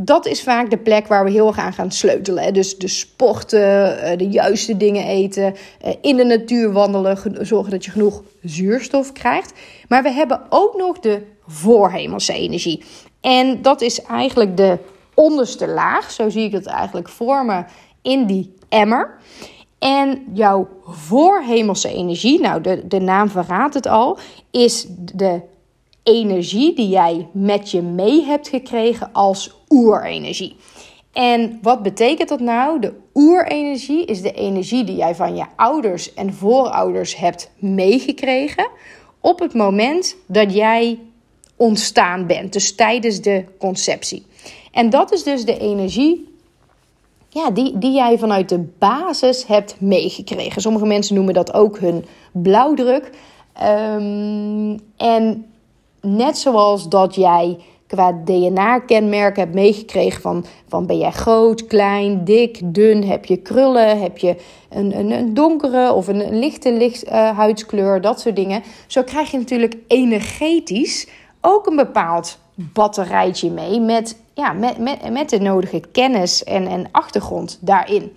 dat 0.00 0.26
is 0.26 0.42
vaak 0.42 0.70
de 0.70 0.78
plek 0.78 1.06
waar 1.06 1.24
we 1.24 1.30
heel 1.30 1.46
erg 1.46 1.58
aan 1.58 1.72
gaan 1.72 1.90
sleutelen. 1.90 2.54
Dus 2.54 2.78
de 2.78 2.88
sporten, 2.88 4.02
eh, 4.02 4.18
de 4.18 4.28
juiste 4.28 4.76
dingen 4.76 5.04
eten, 5.04 5.54
eh, 5.80 5.94
in 6.00 6.16
de 6.16 6.24
natuur 6.24 6.72
wandelen, 6.72 7.46
zorgen 7.46 7.70
dat 7.70 7.84
je 7.84 7.90
genoeg 7.90 8.22
zuurstof 8.42 9.12
krijgt. 9.12 9.52
Maar 9.88 10.02
we 10.02 10.10
hebben 10.10 10.40
ook 10.48 10.76
nog 10.76 10.98
de 10.98 11.22
voorhemelse 11.46 12.32
energie. 12.32 12.84
En 13.20 13.62
dat 13.62 13.80
is 13.80 14.02
eigenlijk 14.02 14.56
de 14.56 14.78
onderste 15.14 15.68
laag. 15.68 16.10
Zo 16.10 16.28
zie 16.28 16.44
ik 16.44 16.52
het 16.52 16.66
eigenlijk 16.66 17.08
vormen 17.08 17.66
in 18.02 18.26
die 18.26 18.54
emmer. 18.68 19.18
En 19.78 20.24
jouw 20.32 20.68
voorhemelse 20.84 21.88
energie, 21.88 22.40
nou 22.40 22.60
de, 22.60 22.86
de 22.86 23.00
naam 23.00 23.28
verraadt 23.28 23.74
het 23.74 23.86
al, 23.86 24.18
is 24.50 24.86
de 25.14 25.40
energie 26.02 26.74
die 26.74 26.88
jij 26.88 27.28
met 27.32 27.70
je 27.70 27.82
mee 27.82 28.24
hebt 28.24 28.48
gekregen 28.48 29.12
als 29.12 29.54
oerenergie. 29.68 30.56
En 31.12 31.58
wat 31.62 31.82
betekent 31.82 32.28
dat 32.28 32.40
nou? 32.40 32.80
De 32.80 32.92
oerenergie 33.14 34.04
is 34.04 34.22
de 34.22 34.32
energie 34.32 34.84
die 34.84 34.96
jij 34.96 35.14
van 35.14 35.36
je 35.36 35.44
ouders 35.56 36.14
en 36.14 36.34
voorouders 36.34 37.16
hebt 37.16 37.50
meegekregen 37.58 38.68
op 39.20 39.38
het 39.38 39.54
moment 39.54 40.16
dat 40.26 40.54
jij 40.54 40.98
ontstaan 41.56 42.26
bent, 42.26 42.52
dus 42.52 42.74
tijdens 42.74 43.20
de 43.20 43.44
conceptie. 43.58 44.26
En 44.72 44.90
dat 44.90 45.12
is 45.12 45.22
dus 45.22 45.44
de 45.44 45.58
energie 45.58 46.28
ja, 47.28 47.50
die, 47.50 47.78
die 47.78 47.92
jij 47.92 48.18
vanuit 48.18 48.48
de 48.48 48.58
basis 48.78 49.46
hebt 49.46 49.80
meegekregen. 49.80 50.62
Sommige 50.62 50.86
mensen 50.86 51.14
noemen 51.14 51.34
dat 51.34 51.54
ook 51.54 51.78
hun 51.78 52.04
blauwdruk. 52.32 53.10
Um, 53.62 54.80
en 54.96 55.47
net 56.00 56.38
zoals 56.38 56.88
dat 56.88 57.14
jij 57.14 57.58
qua 57.88 58.12
DNA-kenmerken 58.24 59.42
hebt 59.42 59.54
meegekregen 59.54 60.20
van, 60.20 60.44
van 60.68 60.86
ben 60.86 60.98
jij 60.98 61.10
groot, 61.10 61.66
klein, 61.66 62.24
dik, 62.24 62.60
dun, 62.64 63.04
heb 63.04 63.24
je 63.24 63.36
krullen, 63.36 64.00
heb 64.00 64.18
je 64.18 64.36
een, 64.68 64.98
een, 64.98 65.10
een 65.10 65.34
donkere 65.34 65.92
of 65.92 66.08
een, 66.08 66.38
lichte 66.38 66.72
licht, 66.72 67.06
uh, 67.06 67.38
huidskleur, 67.38 68.00
dat 68.00 68.20
soort 68.20 68.36
dingen. 68.36 68.62
Zo 68.86 69.02
krijg 69.02 69.30
je 69.30 69.38
natuurlijk 69.38 69.76
energetisch 69.86 71.08
ook 71.40 71.66
een 71.66 71.76
bepaald 71.76 72.38
batterijtje 72.54 73.50
mee 73.50 73.80
met, 73.80 74.16
ja, 74.34 74.52
met, 74.52 74.78
met, 74.78 75.12
met 75.12 75.30
de 75.30 75.40
nodige 75.40 75.80
kennis 75.92 76.44
en, 76.44 76.66
en 76.66 76.88
achtergrond 76.90 77.58
daarin. 77.60 78.12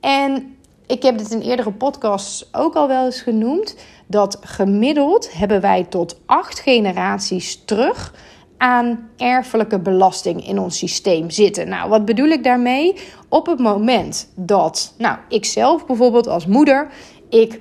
En 0.00 0.56
ik 0.86 1.02
heb 1.02 1.18
dit 1.18 1.30
in 1.30 1.40
eerdere 1.40 1.72
podcasts 1.72 2.48
ook 2.52 2.74
al 2.74 2.88
wel 2.88 3.04
eens 3.04 3.20
genoemd. 3.20 3.76
Dat 4.06 4.38
gemiddeld 4.40 5.32
hebben 5.32 5.60
wij 5.60 5.86
tot 5.88 6.20
acht 6.26 6.60
generaties 6.60 7.62
terug 7.64 8.14
aan 8.56 9.08
erfelijke 9.16 9.78
belasting 9.78 10.46
in 10.48 10.58
ons 10.58 10.78
systeem 10.78 11.30
zitten. 11.30 11.68
Nou, 11.68 11.88
wat 11.88 12.04
bedoel 12.04 12.28
ik 12.28 12.44
daarmee? 12.44 12.94
Op 13.28 13.46
het 13.46 13.58
moment 13.58 14.32
dat, 14.34 14.94
nou, 14.98 15.18
ik 15.28 15.44
zelf 15.44 15.86
bijvoorbeeld 15.86 16.26
als 16.26 16.46
moeder, 16.46 16.88
ik 17.28 17.60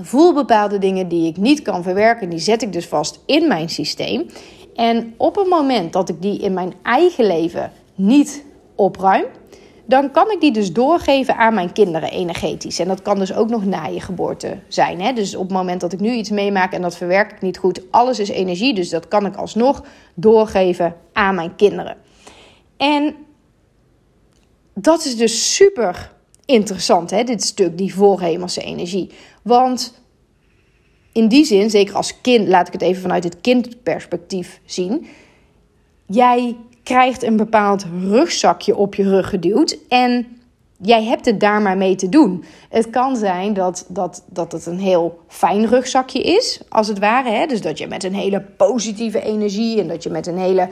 voel 0.00 0.34
bepaalde 0.34 0.78
dingen 0.78 1.08
die 1.08 1.28
ik 1.28 1.36
niet 1.36 1.62
kan 1.62 1.82
verwerken, 1.82 2.30
die 2.30 2.38
zet 2.38 2.62
ik 2.62 2.72
dus 2.72 2.86
vast 2.86 3.20
in 3.26 3.48
mijn 3.48 3.68
systeem. 3.68 4.26
En 4.74 5.14
op 5.16 5.36
het 5.36 5.48
moment 5.48 5.92
dat 5.92 6.08
ik 6.08 6.22
die 6.22 6.38
in 6.38 6.54
mijn 6.54 6.74
eigen 6.82 7.26
leven 7.26 7.72
niet 7.94 8.44
opruim, 8.74 9.24
dan 9.90 10.10
kan 10.10 10.30
ik 10.30 10.40
die 10.40 10.52
dus 10.52 10.72
doorgeven 10.72 11.36
aan 11.36 11.54
mijn 11.54 11.72
kinderen 11.72 12.10
energetisch. 12.10 12.78
En 12.78 12.88
dat 12.88 13.02
kan 13.02 13.18
dus 13.18 13.34
ook 13.34 13.48
nog 13.48 13.64
na 13.64 13.86
je 13.86 14.00
geboorte 14.00 14.58
zijn. 14.68 15.00
Hè? 15.00 15.12
Dus 15.12 15.34
op 15.34 15.42
het 15.42 15.52
moment 15.52 15.80
dat 15.80 15.92
ik 15.92 16.00
nu 16.00 16.12
iets 16.12 16.30
meemaak 16.30 16.72
en 16.72 16.82
dat 16.82 16.96
verwerk 16.96 17.32
ik 17.32 17.40
niet 17.40 17.58
goed, 17.58 17.82
alles 17.90 18.18
is 18.18 18.28
energie, 18.28 18.74
dus 18.74 18.88
dat 18.88 19.08
kan 19.08 19.26
ik 19.26 19.36
alsnog 19.36 19.84
doorgeven 20.14 20.96
aan 21.12 21.34
mijn 21.34 21.56
kinderen. 21.56 21.96
En 22.76 23.14
dat 24.74 25.04
is 25.04 25.16
dus 25.16 25.54
super 25.54 26.12
interessant, 26.44 27.10
hè? 27.10 27.24
dit 27.24 27.42
stuk, 27.42 27.78
die 27.78 27.94
voorhemelse 27.94 28.62
energie. 28.62 29.10
Want 29.42 30.02
in 31.12 31.28
die 31.28 31.44
zin, 31.44 31.70
zeker 31.70 31.94
als 31.94 32.20
kind, 32.20 32.48
laat 32.48 32.66
ik 32.66 32.72
het 32.72 32.82
even 32.82 33.02
vanuit 33.02 33.24
het 33.24 33.40
kindperspectief 33.40 34.60
zien. 34.64 35.06
Jij 36.06 36.56
krijgt 36.82 37.22
een 37.22 37.36
bepaald 37.36 37.86
rugzakje 38.02 38.76
op 38.76 38.94
je 38.94 39.02
rug 39.02 39.28
geduwd 39.28 39.78
en 39.88 40.26
jij 40.82 41.04
hebt 41.04 41.24
het 41.24 41.40
daar 41.40 41.62
maar 41.62 41.76
mee 41.76 41.94
te 41.94 42.08
doen. 42.08 42.44
Het 42.68 42.90
kan 42.90 43.16
zijn 43.16 43.54
dat, 43.54 43.84
dat, 43.88 44.24
dat 44.26 44.52
het 44.52 44.66
een 44.66 44.78
heel 44.78 45.18
fijn 45.28 45.66
rugzakje 45.66 46.22
is, 46.22 46.60
als 46.68 46.88
het 46.88 46.98
ware. 46.98 47.30
Hè? 47.30 47.46
Dus 47.46 47.60
dat 47.60 47.78
je 47.78 47.86
met 47.86 48.04
een 48.04 48.14
hele 48.14 48.40
positieve 48.40 49.22
energie 49.22 49.80
en 49.80 49.88
dat 49.88 50.02
je 50.02 50.10
met 50.10 50.26
een 50.26 50.38
hele 50.38 50.68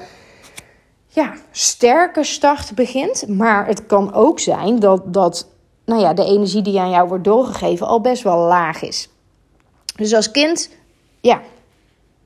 ja, 1.09 1.35
sterke 1.51 2.25
start 2.25 2.75
begint. 2.75 3.29
Maar 3.29 3.67
het 3.67 3.87
kan 3.87 4.15
ook 4.15 4.41
zijn 4.41 4.79
dat, 4.79 5.15
dat 5.15 5.49
nou 5.85 6.01
ja, 6.01 6.15
de 6.15 6.25
energie 6.25 6.63
die 6.63 6.81
aan 6.81 6.91
jou 6.91 7.09
wordt 7.09 7.25
doorgegeven 7.25 7.87
al 7.87 8.01
best 8.01 8.23
wel 8.23 8.39
laag 8.39 8.83
is. 8.83 9.09
Dus 9.97 10.15
als 10.15 10.31
kind, 10.31 10.71
ja, 11.21 11.41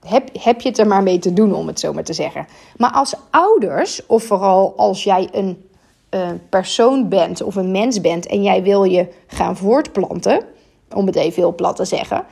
heb, 0.06 0.28
heb 0.38 0.60
je 0.60 0.68
het 0.68 0.78
er 0.78 0.86
maar 0.86 1.02
mee 1.02 1.18
te 1.18 1.32
doen, 1.32 1.54
om 1.54 1.66
het 1.66 1.80
zo 1.80 1.92
maar 1.92 2.04
te 2.04 2.12
zeggen. 2.12 2.46
Maar 2.76 2.90
als 2.90 3.14
ouders, 3.30 4.06
of 4.06 4.24
vooral 4.24 4.74
als 4.76 5.04
jij 5.04 5.28
een 5.32 5.68
uh, 6.10 6.30
persoon 6.48 7.08
bent 7.08 7.42
of 7.42 7.56
een 7.56 7.70
mens 7.70 8.00
bent 8.00 8.26
en 8.26 8.42
jij 8.42 8.62
wil 8.62 8.84
je 8.84 9.08
gaan 9.26 9.56
voortplanten, 9.56 10.44
om 10.94 11.06
het 11.06 11.16
even 11.16 11.42
heel 11.42 11.54
plat 11.54 11.76
te 11.76 11.84
zeggen, 11.84 12.24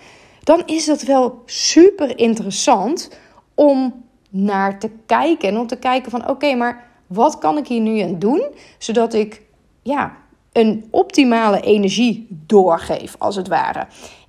dan 0.43 0.63
is 0.67 0.87
dat 0.87 1.03
wel 1.03 1.43
super 1.45 2.19
interessant 2.19 3.11
om 3.55 4.05
naar 4.31 4.79
te 4.79 4.91
kijken. 5.07 5.49
En 5.49 5.59
om 5.59 5.67
te 5.67 5.77
kijken 5.77 6.11
van 6.11 6.29
oké, 6.29 6.55
maar 6.55 6.89
wat 7.07 7.39
kan 7.39 7.59
ik 7.59 7.67
hier 7.67 7.81
nu 7.81 8.01
aan 8.01 8.19
doen, 8.19 8.47
zodat 8.79 9.15
ik 9.15 9.43
ja, 9.83 10.17
een 10.53 10.85
optimale 10.91 11.61
energie 11.61 12.27
doorgeef, 12.47 13.15
als 13.19 13.37
het 13.37 13.49
ware. 13.49 13.87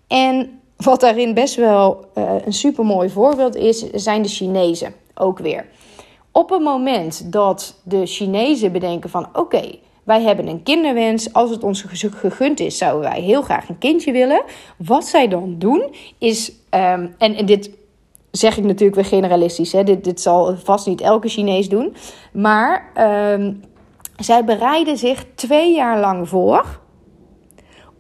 En 0.08 0.61
wat 0.84 1.00
daarin 1.00 1.34
best 1.34 1.56
wel 1.56 2.06
uh, 2.15 2.32
een 2.46 2.54
super 2.54 2.86
mooi 2.86 3.10
voorbeeld 3.10 3.56
is, 3.56 3.89
zijn 3.89 4.22
de 4.22 4.30
Chinezen 4.30 4.94
ook 5.15 5.39
weer. 5.39 5.65
Op 6.32 6.50
het 6.50 6.62
moment 6.62 7.32
dat 7.32 7.82
de 7.84 8.06
Chinezen 8.06 8.72
bedenken 8.72 9.10
van 9.10 9.28
oké, 9.34 9.76
wij 10.04 10.22
hebben 10.22 10.48
een 10.48 10.63
kinderwens, 10.63 11.34
als 11.34 11.50
het 11.50 11.63
ons 11.63 11.86
gegund 12.00 12.60
is, 12.60 12.78
zouden 12.78 13.10
wij 13.10 13.22
heel 13.22 13.41
graag 13.41 13.70
een 13.70 13.78
kindje 13.78 14.12
willen. 14.12 14.44
Wat 14.78 15.06
zij 15.06 15.28
dan 15.28 15.56
doen 15.58 15.96
is, 16.17 16.52
um, 16.70 17.15
en, 17.17 17.46
dit 17.46 17.70
zeg 18.32 18.58
ik 18.58 18.63
natuurlijk 18.63 18.96
weer 18.96 19.06
generalistisch, 19.06 19.72
hè? 19.72 19.84
Dit, 19.84 20.04
dit 20.04 20.22
zal 20.22 20.56
vast 20.58 20.88
niet 20.88 21.02
elke 21.02 21.28
Chinees 21.28 21.70
doen, 21.70 21.96
maar 22.34 22.91
um, 23.34 23.63
zij 24.17 24.46
bereiden 24.46 24.98
zich 24.98 25.26
twee 25.36 25.76
jaar 25.76 26.00
lang 26.00 26.30
voor 26.30 26.80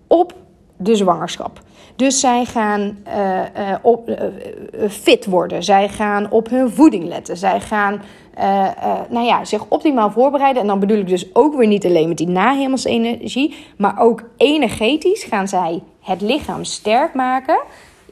op 0.07 0.33
de 0.77 0.95
zwangerschap. 0.95 1.61
Dus 2.01 2.19
zij 2.19 2.45
gaan 2.45 2.97
uh, 3.07 3.39
uh, 3.57 3.75
op, 3.81 4.09
uh, 4.09 4.15
fit 4.89 5.25
worden. 5.25 5.63
Zij 5.63 5.89
gaan 5.89 6.31
op 6.31 6.49
hun 6.49 6.71
voeding 6.71 7.05
letten. 7.05 7.37
Zij 7.37 7.59
gaan 7.59 8.01
nou 9.09 9.25
ja, 9.25 9.45
zich 9.45 9.65
optimaal 9.67 10.11
voorbereiden. 10.11 10.61
En 10.61 10.67
dan 10.67 10.79
bedoel 10.79 10.97
ik 10.97 11.07
dus 11.07 11.35
ook 11.35 11.55
weer 11.55 11.67
niet 11.67 11.85
alleen 11.85 12.07
met 12.07 12.17
die 12.17 12.27
nahemelsenergie, 12.27 13.55
maar 13.77 13.99
ook 13.99 14.23
energetisch 14.37 15.23
gaan 15.23 15.47
zij 15.47 15.81
het 15.99 16.21
lichaam 16.21 16.63
sterk 16.63 17.13
maken. 17.13 17.59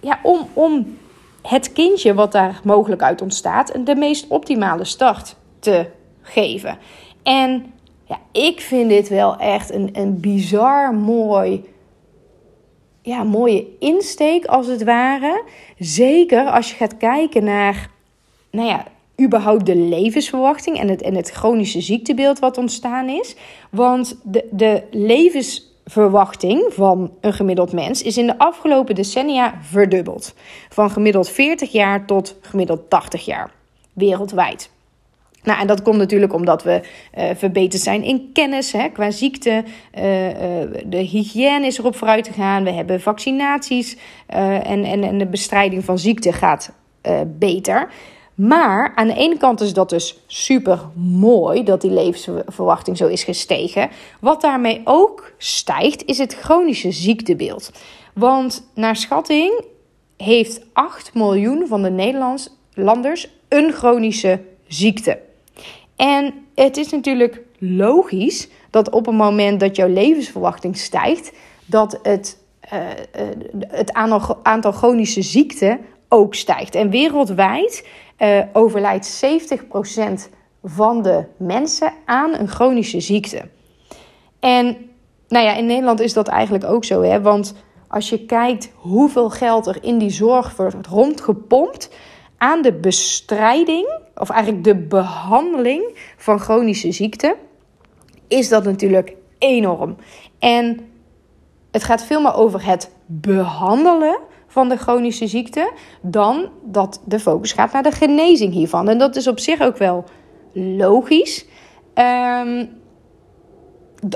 Ja, 0.02 0.20
om, 0.24 0.48
om 0.54 0.98
het 1.42 1.74
kindje 1.74 2.14
wat 2.14 2.32
daar 2.32 2.60
mogelijk 2.64 3.02
uit 3.02 3.22
ontstaat, 3.22 3.86
de 3.86 3.96
meest 3.96 4.28
optimale 4.28 4.86
start 4.86 5.36
te 5.60 5.86
geven. 6.22 6.78
En 7.24 7.74
ja, 8.06 8.18
ik 8.32 8.62
vind 8.62 8.90
dit 8.90 9.10
wel 9.10 9.38
echt 9.38 9.74
een, 9.74 9.90
een 9.94 10.20
bizar 10.20 10.94
mooi 10.94 11.64
ja, 13.02 13.24
mooie 13.24 13.66
insteek 13.80 14.46
als 14.46 14.68
het 14.68 14.84
ware. 14.84 15.44
Zeker 15.78 16.46
als 16.46 16.70
je 16.70 16.76
gaat 16.76 16.98
kijken 16.98 17.44
naar, 17.44 17.90
nou 18.52 18.68
ja, 18.68 18.86
überhaupt 19.22 19.66
de 19.66 19.76
levensverwachting 19.76 20.80
en 20.80 20.88
het, 20.88 21.02
en 21.02 21.16
het 21.16 21.30
chronische 21.30 21.82
ziektebeeld 21.82 22.40
wat 22.40 22.58
ontstaan 22.58 23.10
is. 23.10 23.36
Want 23.70 24.20
de, 24.24 24.48
de 24.52 24.84
levens 24.92 25.70
levensverwachting 25.90 26.74
van 26.74 27.12
een 27.22 27.34
gemiddeld 27.34 27.74
mens 27.74 28.02
is 28.02 28.18
in 28.18 28.28
de 28.28 28.38
afgelopen 28.38 28.96
decennia 28.96 29.54
verdubbeld. 29.62 30.34
Van 30.70 30.90
gemiddeld 30.90 31.30
40 31.30 31.72
jaar 31.72 32.06
tot 32.06 32.36
gemiddeld 32.42 32.90
80 32.90 33.26
jaar 33.26 33.52
wereldwijd. 33.94 34.70
Nou, 35.44 35.60
en 35.60 35.68
dat 35.68 35.82
komt 35.82 35.98
natuurlijk 35.98 36.34
omdat 36.34 36.64
we 36.64 36.82
uh, 37.18 37.24
verbeterd 37.36 37.82
zijn 37.82 38.04
in 38.04 38.30
kennis 38.34 38.72
hè, 38.72 38.90
qua 38.90 39.12
ziekte. 39.12 39.64
Uh, 39.98 40.28
uh, 40.28 40.34
de 40.86 40.98
hygiëne 40.98 41.66
is 41.66 41.78
erop 41.78 41.96
vooruit 41.96 42.28
gegaan. 42.28 42.64
We 42.64 42.72
hebben 42.72 43.02
vaccinaties 43.02 43.98
en, 44.28 44.84
en, 44.84 45.04
en 45.04 45.18
de 45.18 45.28
bestrijding 45.28 45.86
van 45.86 46.00
ziekte 46.00 46.34
gaat 46.34 46.72
beter. 47.26 47.90
Maar 48.40 48.92
aan 48.96 49.08
de 49.08 49.14
ene 49.14 49.38
kant 49.38 49.62
is 49.62 49.74
dat 49.74 49.90
dus 49.90 50.20
super 50.28 50.80
mooi 50.96 51.64
dat 51.64 51.82
die 51.82 51.92
levensverwachting 51.92 52.98
zo 52.98 53.08
is 53.08 53.24
gestegen. 53.24 53.90
Wat 54.20 54.42
daarmee 54.42 54.82
ook 54.84 55.32
stijgt, 55.38 56.06
is 56.06 56.18
het 56.18 56.34
chronische 56.36 56.92
ziektebeeld. 56.92 57.72
Want 58.14 58.70
naar 58.74 58.96
schatting 58.96 59.64
heeft 60.18 60.62
8 60.74 61.14
miljoen 61.14 61.68
van 61.68 61.82
de 61.82 61.90
Nederlanders 61.90 63.30
een 63.48 63.72
chronische 63.72 64.42
ziekte. 64.68 65.20
En 66.00 66.34
het 66.56 66.78
is 66.78 66.90
natuurlijk 66.90 67.42
logisch 67.58 68.48
dat 68.70 68.90
op 68.90 69.06
het 69.06 69.16
moment 69.16 69.60
dat 69.60 69.76
jouw 69.76 69.88
levensverwachting 69.88 70.78
stijgt, 70.78 71.32
dat 71.66 72.00
het, 72.04 72.38
uh, 72.74 72.80
het 73.68 73.94
aantal, 74.44 74.72
chronische 74.72 75.22
ziekten 75.22 75.80
ook 76.10 76.36
stijgt. 76.36 76.76
En 76.76 76.90
wereldwijd 76.90 77.88
uh, 78.20 78.40
overlijdt 78.54 79.24
70% 80.30 80.30
van 80.64 81.02
de 81.02 81.24
mensen 81.38 81.94
aan 82.06 82.34
een 82.34 82.48
chronische 82.48 83.00
ziekte. 83.00 83.42
En 84.40 84.78
nou 85.28 85.46
ja, 85.46 85.56
in 85.56 85.66
Nederland 85.66 86.00
is 86.00 86.14
dat 86.14 86.28
eigenlijk 86.28 86.64
ook 86.64 86.84
zo, 86.84 87.02
hè? 87.02 87.22
want 87.22 87.56
als 87.88 88.10
je 88.10 88.26
kijkt 88.26 88.72
hoeveel 88.76 89.30
geld 89.30 89.68
er 89.68 89.78
in 89.82 89.98
die 89.98 90.10
zorg 90.10 90.56
wordt 90.56 90.88
rondgepompt 90.88 91.90
aan 92.40 92.62
de 92.62 92.74
bestrijding, 92.74 94.00
of 94.16 94.30
eigenlijk 94.30 94.64
de 94.64 94.76
behandeling 94.76 95.98
van 96.18 96.40
chronische 96.40 96.92
ziekten, 96.92 97.36
is 98.28 98.50
dat 98.50 98.64
natuurlijk 98.64 99.16
enorm. 99.38 99.96
En 100.40 100.80
het 101.72 101.84
gaat 101.84 102.04
veel 102.04 102.22
meer 102.22 102.34
over 102.34 102.66
het 102.66 102.92
behandelen 103.06 104.20
van 104.48 104.70
de 104.70 104.78
chronische 104.78 105.28
ziekte, 105.28 105.72
dan 106.02 106.50
dat 106.64 107.02
de 107.06 107.20
focus 107.20 107.52
gaat 107.52 107.72
naar 107.72 107.84
de 107.84 107.92
genezing 107.92 108.54
hiervan. 108.54 108.90
En 108.90 108.98
dat 108.98 109.16
is 109.16 109.28
op 109.28 109.40
zich 109.40 109.62
ook 109.62 109.78
wel 109.78 110.04
logisch. 110.54 111.46
Um, 111.96 112.78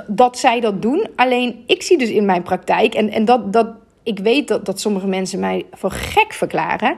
dat 0.07 0.37
zij 0.37 0.59
dat 0.59 0.81
doen. 0.81 1.07
Alleen 1.15 1.63
ik 1.67 1.81
zie 1.81 1.97
dus 1.97 2.09
in 2.09 2.25
mijn 2.25 2.43
praktijk, 2.43 2.93
en, 2.93 3.09
en 3.09 3.25
dat, 3.25 3.53
dat, 3.53 3.67
ik 4.03 4.19
weet 4.19 4.47
dat, 4.47 4.65
dat 4.65 4.79
sommige 4.79 5.07
mensen 5.07 5.39
mij 5.39 5.65
voor 5.71 5.91
gek 5.91 6.33
verklaren. 6.33 6.97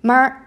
Maar 0.00 0.45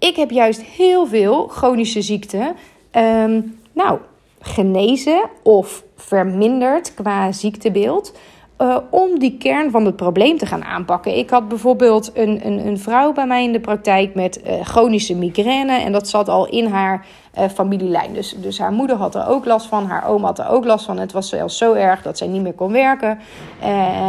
ik 0.00 0.16
heb 0.16 0.30
juist 0.30 0.62
heel 0.62 1.06
veel 1.06 1.46
chronische 1.48 2.02
ziekten. 2.02 2.56
Um, 2.92 3.58
nou, 3.72 3.98
genezen 4.40 5.22
of 5.42 5.84
verminderd 5.96 6.94
qua 6.94 7.32
ziektebeeld. 7.32 8.12
Uh, 8.58 8.76
om 8.90 9.18
die 9.18 9.36
kern 9.38 9.70
van 9.70 9.84
het 9.84 9.96
probleem 9.96 10.38
te 10.38 10.46
gaan 10.46 10.64
aanpakken. 10.64 11.16
Ik 11.16 11.30
had 11.30 11.48
bijvoorbeeld 11.48 12.10
een, 12.14 12.46
een, 12.46 12.66
een 12.66 12.78
vrouw 12.78 13.12
bij 13.12 13.26
mij 13.26 13.44
in 13.44 13.52
de 13.52 13.60
praktijk 13.60 14.14
met 14.14 14.40
uh, 14.46 14.60
chronische 14.64 15.14
migraine. 15.14 15.72
En 15.72 15.92
dat 15.92 16.08
zat 16.08 16.28
al 16.28 16.48
in 16.48 16.66
haar 16.66 17.06
uh, 17.38 17.48
familielijn. 17.48 18.12
Dus, 18.12 18.36
dus 18.40 18.58
haar 18.58 18.72
moeder 18.72 18.96
had 18.96 19.14
er 19.14 19.26
ook 19.26 19.44
last 19.44 19.66
van, 19.66 19.86
haar 19.86 20.08
oom 20.08 20.24
had 20.24 20.38
er 20.38 20.48
ook 20.48 20.64
last 20.64 20.84
van. 20.84 20.98
Het 20.98 21.12
was 21.12 21.28
zelfs 21.28 21.58
zo 21.58 21.72
erg 21.72 22.02
dat 22.02 22.18
zij 22.18 22.26
niet 22.26 22.42
meer 22.42 22.52
kon 22.52 22.72
werken. 22.72 23.18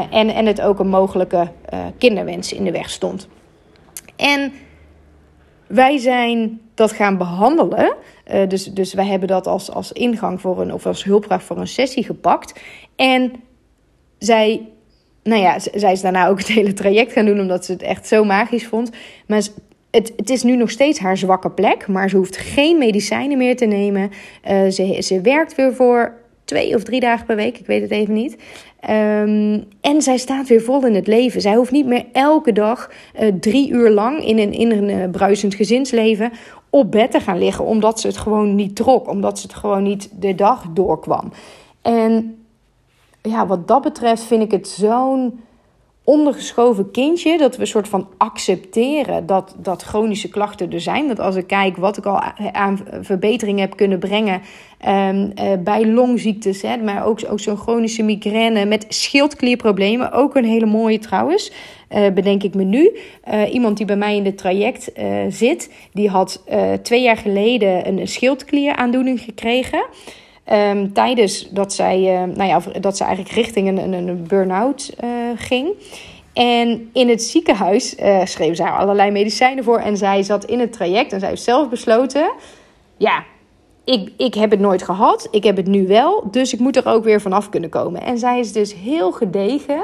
en, 0.10 0.30
en 0.30 0.46
het 0.46 0.62
ook 0.62 0.80
een 0.80 0.90
mogelijke 0.90 1.48
kinderwens 1.98 2.54
in 2.54 2.64
de 2.64 2.72
weg 2.72 2.90
stond. 2.90 3.28
En 4.16 4.54
wij 5.72 5.98
zijn 5.98 6.62
dat 6.74 6.92
gaan 6.92 7.18
behandelen. 7.18 7.96
dus, 8.48 8.66
dus 8.66 8.94
wij 8.94 9.06
hebben 9.06 9.28
dat 9.28 9.48
als, 9.48 9.72
als 9.72 9.92
ingang 9.92 10.42
voor 10.42 10.62
een, 10.62 10.74
of 10.74 10.86
als 10.86 11.04
hulpvraag 11.04 11.44
voor 11.44 11.58
een 11.58 11.68
sessie 11.68 12.04
gepakt. 12.04 12.60
En 12.96 13.32
zij, 14.18 14.68
nou 15.24 15.42
ja, 15.42 15.60
zij 15.60 15.92
is 15.92 16.02
daarna 16.02 16.28
ook 16.28 16.38
het 16.38 16.48
hele 16.48 16.74
traject 16.74 17.12
gaan 17.12 17.26
doen, 17.26 17.40
omdat 17.40 17.66
ze 17.66 17.72
het 17.72 17.82
echt 17.82 18.08
zo 18.08 18.24
magisch 18.24 18.68
vond. 18.68 18.90
Maar 19.28 19.42
het, 19.92 20.14
het 20.16 20.30
is 20.30 20.44
nu 20.44 20.56
nog 20.56 20.70
steeds 20.70 21.00
haar 21.00 21.18
zwakke 21.18 21.52
plek, 21.52 21.88
maar 21.88 22.10
ze 22.10 22.18
hoeft 22.18 22.38
geen 22.38 22.78
medicijnen 22.78 23.38
meer 23.38 23.56
te 23.56 23.66
nemen. 23.66 24.10
Uh, 24.50 24.70
ze, 24.70 24.98
ze 25.02 25.22
werkt 25.22 25.56
weer 25.56 25.74
voor 25.74 26.20
twee 26.46 26.76
of 26.76 26.84
drie 26.84 27.00
dagen 27.00 27.26
per 27.26 27.36
week, 27.36 27.58
ik 27.58 27.66
weet 27.66 27.82
het 27.82 27.92
even 27.92 28.14
niet. 28.14 28.38
Um, 28.90 29.64
en 29.82 30.02
zij 30.02 30.18
staat 30.18 30.48
weer 30.48 30.62
vol 30.62 30.86
in 30.86 30.96
het 30.96 31.08
leven. 31.08 31.42
Zij 31.42 31.56
hoeft 31.56 31.72
niet 31.72 31.86
meer 31.86 32.06
elke 32.12 32.52
dag 32.52 32.92
uh, 33.20 33.28
drie 33.40 33.70
uur 33.70 33.90
lang 33.90 34.26
in 34.26 34.38
een, 34.38 34.54
in 34.54 34.90
uh, 34.90 35.10
bruisend 35.10 35.56
gezinsleven 35.56 36.32
op 36.70 36.92
bed 36.92 37.12
te 37.12 37.20
gaan 37.20 37.38
liggen, 37.38 37.66
omdat 37.66 38.00
ze 38.00 38.08
het 38.08 38.18
gewoon 38.18 38.56
niet 38.56 38.76
trok, 38.76 39.10
omdat 39.10 39.40
ze 39.40 39.48
het 39.48 39.56
gewoon 39.56 39.84
niet 39.84 40.10
de 40.20 40.36
dag 40.36 40.66
doorkwam. 40.74 41.32
En 41.82 42.38
ja, 43.22 43.48
wat 43.48 43.68
dat 43.68 43.82
betreft 43.82 44.24
vind 44.24 44.44
ik 44.44 44.52
het 44.52 44.68
zo'n 44.68 45.40
ondergeschoven 46.04 46.92
kindje 46.92 47.38
dat 47.38 47.56
we 47.56 47.62
een 47.62 47.68
soort 47.68 47.88
van 47.88 48.08
accepteren 48.18 49.26
dat, 49.26 49.56
dat 49.58 49.84
chronische 49.84 50.30
klachten 50.30 50.72
er 50.72 50.82
zijn. 50.82 51.08
Want 51.08 51.20
als 51.20 51.36
ik 51.36 51.48
kijk 51.48 51.78
wat 51.78 51.98
ik 51.98 52.06
al 52.06 52.22
aan 52.52 52.80
verbetering 53.02 53.60
heb 53.60 53.76
kunnen 53.76 54.00
brengen 54.00 54.42
um, 54.88 55.32
uh, 55.36 55.52
bij 55.60 55.88
longziektes, 55.88 56.62
hè, 56.62 56.78
maar 56.78 57.06
ook, 57.06 57.20
ook 57.30 57.40
zo'n 57.40 57.58
chronische 57.58 58.04
migraine 58.04 58.66
met 58.66 58.86
schildklierproblemen, 58.90 60.12
ook 60.12 60.36
een 60.36 60.46
hele 60.46 60.66
mooie 60.66 61.00
trouwens. 61.00 61.52
Uh, 61.90 62.10
bedenk 62.10 62.44
ik 62.44 62.54
me 62.54 62.64
nu. 62.64 62.92
Uh, 63.32 63.54
iemand 63.54 63.78
die 63.78 63.86
bij 63.86 63.96
mij 63.96 64.16
in 64.16 64.26
het 64.26 64.38
traject 64.38 64.92
zit, 65.30 65.72
die 65.94 66.10
had 66.10 66.44
twee 66.82 67.02
jaar 67.02 67.18
geleden 67.18 67.88
een 67.88 68.08
schildklieraandoening 68.08 69.20
gekregen. 69.20 69.86
Um, 70.52 70.94
tijdens 70.94 71.50
dat 71.50 71.74
zij, 71.74 72.00
uh, 72.00 72.36
nou 72.36 72.50
ja, 72.50 72.80
dat 72.80 72.98
ze 72.98 73.04
eigenlijk 73.04 73.36
richting 73.36 73.68
een, 73.68 73.94
een, 73.94 74.26
burn-out 74.28 74.94
uh, 75.04 75.10
ging. 75.36 75.74
En 76.34 76.90
in 76.94 77.10
het 77.10 77.24
ziekenhuis 77.24 77.96
uh, 78.00 78.26
schreef 78.26 78.56
zij 78.56 78.70
allerlei 78.70 79.12
medicijnen 79.12 79.64
voor. 79.64 79.78
En 79.78 79.98
zij 79.98 80.24
zat 80.24 80.46
in 80.46 80.60
het 80.60 80.74
traject 80.74 81.14
en 81.14 81.20
zij 81.20 81.30
heeft 81.30 81.44
zelf 81.44 81.70
besloten: 81.70 82.32
ja, 82.98 83.24
ik, 83.84 84.12
ik 84.18 84.34
heb 84.34 84.52
het 84.52 84.60
nooit 84.60 84.84
gehad. 84.84 85.28
Ik 85.32 85.44
heb 85.44 85.58
het 85.58 85.68
nu 85.68 85.88
wel. 85.88 86.28
Dus 86.32 86.54
ik 86.54 86.60
moet 86.60 86.76
er 86.76 86.86
ook 86.86 87.04
weer 87.04 87.22
vanaf 87.22 87.50
kunnen 87.50 87.70
komen. 87.70 88.02
En 88.02 88.18
zij 88.18 88.40
is 88.40 88.52
dus 88.52 88.74
heel 88.74 89.12
gedegen. 89.12 89.84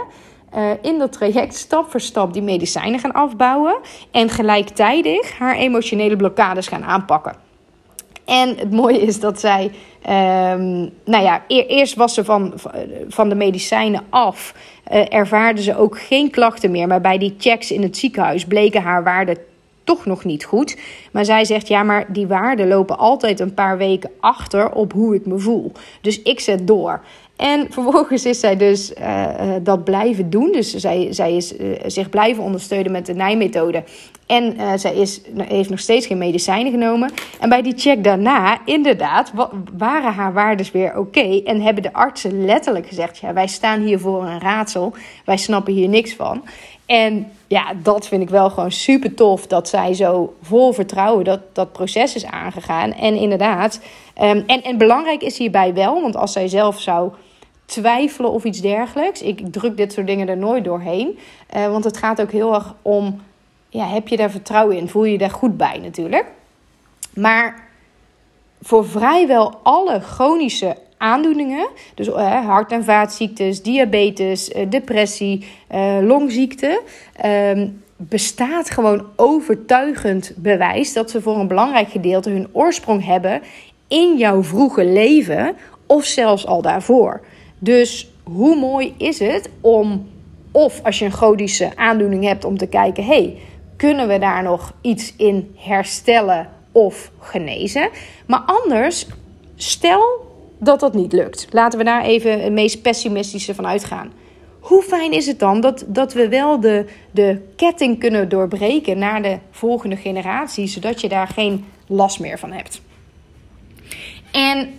In 0.81 0.97
dat 0.97 1.11
traject 1.11 1.55
stap 1.55 1.91
voor 1.91 2.01
stap 2.01 2.33
die 2.33 2.41
medicijnen 2.41 2.99
gaan 2.99 3.11
afbouwen. 3.11 3.77
En 4.11 4.29
gelijktijdig 4.29 5.37
haar 5.37 5.55
emotionele 5.55 6.15
blokkades 6.15 6.67
gaan 6.67 6.83
aanpakken. 6.83 7.46
En 8.27 8.57
het 8.57 8.71
mooie 8.71 9.01
is 9.01 9.19
dat 9.19 9.39
zij, 9.39 9.63
um, 9.63 10.89
nou 11.05 11.23
ja, 11.23 11.43
eerst 11.47 11.95
was 11.95 12.13
ze 12.13 12.23
van, 12.23 12.53
van 13.07 13.29
de 13.29 13.35
medicijnen 13.35 14.01
af. 14.09 14.53
Uh, 14.91 15.13
ervaarde 15.13 15.61
ze 15.61 15.77
ook 15.77 15.99
geen 15.99 16.29
klachten 16.29 16.71
meer. 16.71 16.87
Maar 16.87 17.01
bij 17.01 17.17
die 17.17 17.35
checks 17.37 17.71
in 17.71 17.81
het 17.81 17.97
ziekenhuis 17.97 18.45
bleken 18.45 18.81
haar 18.81 19.03
waarden 19.03 19.37
toch 19.83 20.05
nog 20.05 20.23
niet 20.23 20.45
goed. 20.45 20.77
Maar 21.11 21.25
zij 21.25 21.45
zegt, 21.45 21.67
ja, 21.67 21.83
maar 21.83 22.05
die 22.07 22.27
waarden 22.27 22.67
lopen 22.67 22.97
altijd 22.97 23.39
een 23.39 23.53
paar 23.53 23.77
weken 23.77 24.09
achter 24.19 24.71
op 24.71 24.93
hoe 24.93 25.15
ik 25.15 25.25
me 25.25 25.37
voel. 25.37 25.71
Dus 26.01 26.21
ik 26.21 26.39
zet 26.39 26.67
door. 26.67 27.01
En 27.37 27.67
vervolgens 27.69 28.25
is 28.25 28.39
zij 28.39 28.57
dus 28.57 28.93
uh, 28.99 29.29
dat 29.61 29.83
blijven 29.83 30.29
doen. 30.29 30.51
Dus 30.51 30.73
zij, 30.73 31.07
zij 31.09 31.35
is 31.35 31.57
uh, 31.57 31.75
zich 31.85 32.09
blijven 32.09 32.43
ondersteunen 32.43 32.91
met 32.91 33.05
de 33.05 33.13
Nijmethode. 33.13 33.83
En 34.25 34.55
zij 34.79 34.95
is, 34.95 35.21
heeft 35.37 35.69
nog 35.69 35.79
steeds 35.79 36.05
geen 36.05 36.17
medicijnen 36.17 36.71
genomen. 36.71 37.11
En 37.39 37.49
bij 37.49 37.61
die 37.61 37.77
check 37.77 38.03
daarna, 38.03 38.59
inderdaad, 38.65 39.31
waren 39.77 40.13
haar 40.13 40.33
waardes 40.33 40.71
weer 40.71 40.97
oké. 40.97 41.41
En 41.43 41.61
hebben 41.61 41.83
de 41.83 41.93
artsen 41.93 42.45
letterlijk 42.45 42.87
gezegd: 42.87 43.17
ja, 43.17 43.33
wij 43.33 43.47
staan 43.47 43.81
hier 43.81 43.99
voor 43.99 44.25
een 44.25 44.39
raadsel. 44.39 44.93
Wij 45.25 45.37
snappen 45.37 45.73
hier 45.73 45.89
niks 45.89 46.13
van. 46.13 46.43
En 46.85 47.31
ja, 47.47 47.73
dat 47.83 48.07
vind 48.07 48.21
ik 48.21 48.29
wel 48.29 48.49
gewoon 48.49 48.71
super 48.71 49.13
tof 49.13 49.47
dat 49.47 49.69
zij 49.69 49.93
zo 49.93 50.35
vol 50.41 50.73
vertrouwen 50.73 51.23
dat 51.23 51.39
dat 51.53 51.71
proces 51.71 52.15
is 52.15 52.25
aangegaan. 52.25 52.93
En 52.93 53.15
inderdaad, 53.15 53.79
um, 54.21 54.43
en, 54.47 54.63
en 54.63 54.77
belangrijk 54.77 55.21
is 55.21 55.37
hierbij 55.37 55.73
wel, 55.73 56.01
want 56.01 56.15
als 56.15 56.31
zij 56.31 56.47
zelf 56.47 56.81
zou 56.81 57.11
twijfelen 57.67 58.31
of 58.31 58.43
iets 58.43 58.61
dergelijks, 58.61 59.21
ik 59.21 59.41
druk 59.51 59.77
dit 59.77 59.93
soort 59.93 60.07
dingen 60.07 60.27
er 60.27 60.37
nooit 60.37 60.63
doorheen. 60.63 61.19
Uh, 61.55 61.67
want 61.67 61.83
het 61.83 61.97
gaat 61.97 62.21
ook 62.21 62.31
heel 62.31 62.53
erg 62.53 62.75
om 62.81 63.21
ja, 63.69 63.87
heb 63.87 64.07
je 64.07 64.17
daar 64.17 64.31
vertrouwen 64.31 64.77
in? 64.77 64.87
Voel 64.87 65.03
je 65.03 65.11
je 65.11 65.17
daar 65.17 65.29
goed 65.29 65.57
bij 65.57 65.79
natuurlijk? 65.83 66.25
Maar 67.13 67.67
voor 68.61 68.87
vrijwel 68.87 69.59
alle 69.63 69.99
chronische 69.99 70.75
aandoeningen, 70.97 71.67
dus 71.95 72.07
uh, 72.07 72.45
hart- 72.45 72.71
en 72.71 72.83
vaatziektes, 72.83 73.61
diabetes, 73.61 74.49
uh, 74.49 74.69
depressie, 74.69 75.45
longziekte, 76.01 76.81
ehm, 77.15 77.67
bestaat 77.95 78.69
gewoon 78.69 79.05
overtuigend 79.15 80.33
bewijs 80.35 80.93
dat 80.93 81.11
ze 81.11 81.21
voor 81.21 81.35
een 81.35 81.47
belangrijk 81.47 81.89
gedeelte 81.89 82.29
hun 82.29 82.47
oorsprong 82.51 83.05
hebben 83.05 83.41
in 83.87 84.17
jouw 84.17 84.43
vroege 84.43 84.85
leven 84.85 85.55
of 85.85 86.05
zelfs 86.05 86.45
al 86.45 86.61
daarvoor. 86.61 87.21
Dus 87.59 88.11
hoe 88.23 88.55
mooi 88.55 88.93
is 88.97 89.19
het 89.19 89.49
om, 89.61 90.09
of 90.51 90.83
als 90.83 90.99
je 90.99 91.05
een 91.05 91.11
chronische 91.11 91.71
aandoening 91.75 92.23
hebt, 92.23 92.43
om 92.45 92.57
te 92.57 92.67
kijken: 92.67 93.05
hey, 93.05 93.37
kunnen 93.75 94.07
we 94.07 94.19
daar 94.19 94.43
nog 94.43 94.73
iets 94.81 95.13
in 95.17 95.55
herstellen 95.55 96.49
of 96.71 97.11
genezen? 97.19 97.89
Maar 98.25 98.43
anders, 98.45 99.07
stel 99.55 100.25
dat 100.59 100.79
dat 100.79 100.93
niet 100.93 101.13
lukt. 101.13 101.47
Laten 101.51 101.79
we 101.79 101.85
daar 101.85 102.03
even 102.03 102.43
het 102.43 102.53
meest 102.53 102.81
pessimistische 102.81 103.55
van 103.55 103.67
uitgaan. 103.67 104.11
Hoe 104.59 104.83
fijn 104.83 105.11
is 105.11 105.27
het 105.27 105.39
dan 105.39 105.61
dat, 105.61 105.85
dat 105.87 106.13
we 106.13 106.29
wel 106.29 106.59
de, 106.59 106.85
de 107.11 107.41
ketting 107.55 107.99
kunnen 107.99 108.29
doorbreken 108.29 108.97
naar 108.97 109.21
de 109.21 109.37
volgende 109.51 109.95
generatie, 109.95 110.67
zodat 110.67 111.01
je 111.01 111.09
daar 111.09 111.27
geen 111.27 111.65
last 111.87 112.19
meer 112.19 112.39
van 112.39 112.51
hebt? 112.51 112.81
En 114.31 114.69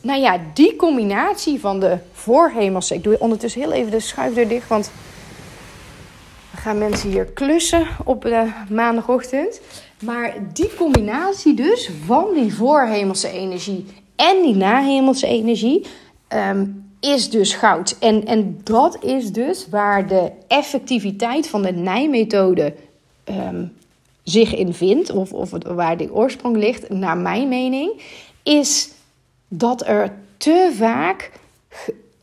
nou 0.00 0.20
ja, 0.20 0.40
die 0.54 0.76
combinatie 0.76 1.60
van 1.60 1.80
de 1.80 1.98
voorhemelse. 2.12 2.94
Ik 2.94 3.02
doe 3.02 3.18
ondertussen 3.18 3.60
heel 3.60 3.72
even 3.72 3.90
de 3.90 4.00
schuifdeur 4.00 4.48
dicht, 4.48 4.68
want 4.68 4.90
we 6.50 6.56
gaan 6.56 6.78
mensen 6.78 7.10
hier 7.10 7.24
klussen 7.24 7.86
op 8.04 8.22
de 8.22 8.52
maandagochtend. 8.70 9.60
Maar 10.02 10.34
die 10.52 10.74
combinatie 10.74 11.54
dus 11.54 11.90
van 12.04 12.26
die 12.34 12.54
voorhemelse 12.54 13.30
energie 13.30 13.86
en 14.16 14.42
die 14.42 14.56
nahemelse 14.56 15.26
energie 15.26 15.86
ehm, 16.28 16.66
is 17.00 17.30
dus 17.30 17.54
goud. 17.54 17.96
En, 18.00 18.26
en 18.26 18.60
dat 18.64 19.04
is 19.04 19.32
dus 19.32 19.68
waar 19.70 20.06
de 20.06 20.30
effectiviteit 20.48 21.48
van 21.48 21.62
de 21.62 21.72
nijmethode 21.72 22.74
ehm, 23.24 23.64
zich 24.22 24.54
in 24.54 24.74
vindt, 24.74 25.10
of, 25.10 25.32
of 25.32 25.50
waar 25.64 25.96
de 25.96 26.14
oorsprong 26.14 26.56
ligt, 26.56 26.88
naar 26.88 27.16
mijn 27.16 27.48
mening, 27.48 28.02
is 28.42 28.90
dat 29.48 29.86
er 29.86 30.12
te 30.36 30.70
vaak 30.74 31.30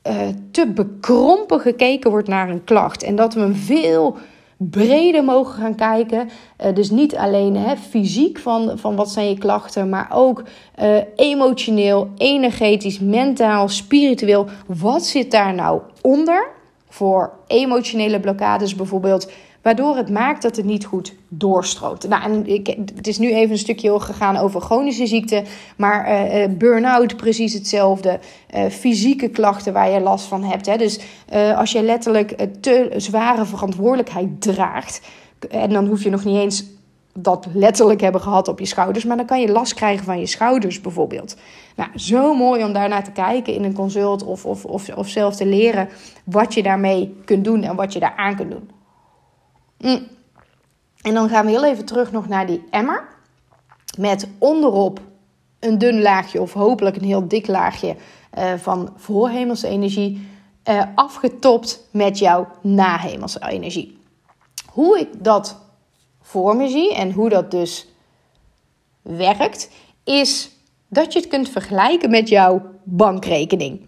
uh, 0.07 0.21
te 0.51 0.67
bekrompen 0.67 1.59
gekeken 1.59 2.09
wordt 2.09 2.27
naar 2.27 2.49
een 2.49 2.63
klacht. 2.63 3.03
En 3.03 3.15
dat 3.15 3.33
we 3.33 3.39
een 3.39 3.55
veel 3.55 4.17
breder 4.57 5.23
mogen 5.23 5.61
gaan 5.61 5.75
kijken. 5.75 6.29
Uh, 6.65 6.75
dus 6.75 6.89
niet 6.89 7.15
alleen 7.15 7.57
hè, 7.57 7.77
fysiek 7.77 8.39
van, 8.39 8.71
van 8.75 8.95
wat 8.95 9.09
zijn 9.09 9.29
je 9.29 9.37
klachten, 9.37 9.89
maar 9.89 10.07
ook 10.13 10.43
uh, 10.81 10.97
emotioneel, 11.15 12.09
energetisch, 12.17 12.99
mentaal, 12.99 13.67
spiritueel. 13.67 14.47
Wat 14.65 15.05
zit 15.05 15.31
daar 15.31 15.53
nou 15.53 15.81
onder? 16.01 16.47
Voor 16.89 17.31
emotionele 17.47 18.19
blokkades 18.19 18.75
bijvoorbeeld 18.75 19.31
waardoor 19.65 19.95
het 19.95 20.09
maakt 20.09 20.41
dat 20.41 20.55
het 20.55 20.65
niet 20.65 20.85
goed 20.85 21.13
doorstroomt. 21.27 22.07
Nou, 22.07 22.23
en 22.23 22.45
het 22.95 23.07
is 23.07 23.17
nu 23.17 23.33
even 23.33 23.51
een 23.51 23.57
stukje 23.57 23.99
gegaan 23.99 24.37
over 24.37 24.61
chronische 24.61 25.07
ziekte, 25.07 25.43
maar 25.77 26.09
uh, 26.09 26.47
burn-out 26.49 27.17
precies 27.17 27.53
hetzelfde. 27.53 28.19
Uh, 28.55 28.65
fysieke 28.65 29.29
klachten 29.29 29.73
waar 29.73 29.89
je 29.89 29.99
last 29.99 30.25
van 30.25 30.43
hebt. 30.43 30.65
Hè. 30.65 30.77
Dus 30.77 30.99
als 31.55 31.71
je 31.71 31.83
letterlijk 31.83 32.47
te 32.61 32.93
zware 32.97 33.45
verantwoordelijkheid 33.45 34.41
draagt, 34.41 35.01
en 35.49 35.69
dan 35.69 35.87
hoef 35.87 36.03
je 36.03 36.09
nog 36.09 36.25
niet 36.25 36.37
eens 36.37 36.65
dat 37.13 37.47
letterlijk 37.53 38.01
hebben 38.01 38.21
gehad 38.21 38.47
op 38.47 38.59
je 38.59 38.65
schouders, 38.65 39.05
maar 39.05 39.17
dan 39.17 39.25
kan 39.25 39.41
je 39.41 39.51
last 39.51 39.73
krijgen 39.73 40.05
van 40.05 40.19
je 40.19 40.25
schouders 40.25 40.81
bijvoorbeeld. 40.81 41.35
Nou, 41.75 41.89
zo 41.95 42.33
mooi 42.33 42.63
om 42.63 42.73
daarnaar 42.73 43.03
te 43.03 43.11
kijken 43.11 43.53
in 43.53 43.63
een 43.63 43.73
consult 43.73 44.23
of, 44.23 44.45
of, 44.45 44.65
of, 44.65 44.89
of 44.89 45.07
zelf 45.07 45.35
te 45.35 45.45
leren 45.45 45.89
wat 46.23 46.53
je 46.53 46.63
daarmee 46.63 47.15
kunt 47.25 47.43
doen 47.43 47.63
en 47.63 47.75
wat 47.75 47.93
je 47.93 47.99
daar 47.99 48.13
aan 48.15 48.35
kunt 48.35 48.51
doen. 48.51 48.69
Mm. 49.85 50.07
En 51.01 51.13
dan 51.13 51.29
gaan 51.29 51.45
we 51.45 51.51
heel 51.51 51.65
even 51.65 51.85
terug 51.85 52.11
nog 52.11 52.27
naar 52.27 52.45
die 52.45 52.63
emmer. 52.69 53.07
Met 53.97 54.27
onderop 54.37 54.99
een 55.59 55.77
dun 55.77 56.01
laagje 56.01 56.41
of 56.41 56.53
hopelijk 56.53 56.95
een 56.95 57.03
heel 57.03 57.27
dik 57.27 57.47
laagje 57.47 57.95
uh, 58.37 58.53
van 58.53 58.93
voorhemelse 58.95 59.67
energie. 59.67 60.27
Uh, 60.69 60.83
afgetopt 60.95 61.87
met 61.91 62.19
jouw 62.19 62.47
nahemelse 62.61 63.39
energie. 63.47 63.97
Hoe 64.71 64.99
ik 64.99 65.23
dat 65.23 65.57
voor 66.21 66.55
me 66.55 66.67
zie 66.67 66.95
en 66.95 67.11
hoe 67.11 67.29
dat 67.29 67.51
dus 67.51 67.87
werkt, 69.01 69.69
is 70.03 70.51
dat 70.87 71.13
je 71.13 71.19
het 71.19 71.27
kunt 71.27 71.49
vergelijken 71.49 72.09
met 72.09 72.29
jouw 72.29 72.61
bankrekening. 72.83 73.87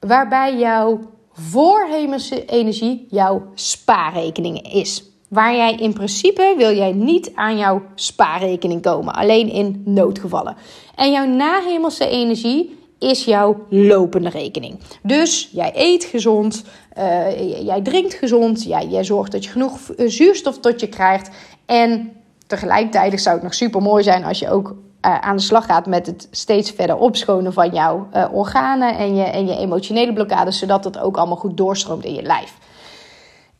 Waarbij 0.00 0.58
jouw 0.58 1.00
voorhemelse 1.32 2.44
energie 2.44 3.06
jouw 3.10 3.42
spaarrekening 3.54 4.72
is. 4.72 5.04
Waar 5.28 5.56
jij 5.56 5.74
in 5.74 5.92
principe 5.92 6.54
wil 6.56 6.74
jij 6.74 6.92
niet 6.92 7.32
aan 7.34 7.58
jouw 7.58 7.82
spaarrekening 7.94 8.82
komen, 8.82 9.14
alleen 9.14 9.48
in 9.48 9.82
noodgevallen. 9.84 10.56
En 10.94 11.12
jouw 11.12 11.26
nahemelse 11.26 12.08
energie 12.08 12.78
is 12.98 13.24
jouw 13.24 13.66
lopende 13.68 14.28
rekening. 14.28 14.78
Dus 15.02 15.50
jij 15.52 15.72
eet 15.74 16.04
gezond, 16.04 16.64
uh, 16.98 17.64
jij 17.64 17.82
drinkt 17.82 18.14
gezond, 18.14 18.64
jij, 18.64 18.86
jij 18.86 19.04
zorgt 19.04 19.32
dat 19.32 19.44
je 19.44 19.50
genoeg 19.50 19.78
zuurstof 19.96 20.58
tot 20.58 20.80
je 20.80 20.88
krijgt. 20.88 21.30
En 21.66 22.12
tegelijkertijd 22.46 23.20
zou 23.20 23.34
het 23.34 23.44
nog 23.44 23.54
super 23.54 23.82
mooi 23.82 24.02
zijn 24.02 24.24
als 24.24 24.38
je 24.38 24.50
ook 24.50 24.76
uh, 25.06 25.18
aan 25.18 25.36
de 25.36 25.42
slag 25.42 25.64
gaat 25.64 25.86
met 25.86 26.06
het 26.06 26.28
steeds 26.30 26.70
verder 26.70 26.96
opschonen 26.96 27.52
van 27.52 27.70
jouw 27.70 28.08
uh, 28.14 28.26
organen 28.32 28.96
en 28.96 29.14
je, 29.16 29.22
en 29.22 29.46
je 29.46 29.56
emotionele 29.56 30.12
blokkades, 30.12 30.58
zodat 30.58 30.84
het 30.84 30.98
ook 30.98 31.16
allemaal 31.16 31.36
goed 31.36 31.56
doorstroomt 31.56 32.04
in 32.04 32.14
je 32.14 32.22
lijf. 32.22 32.58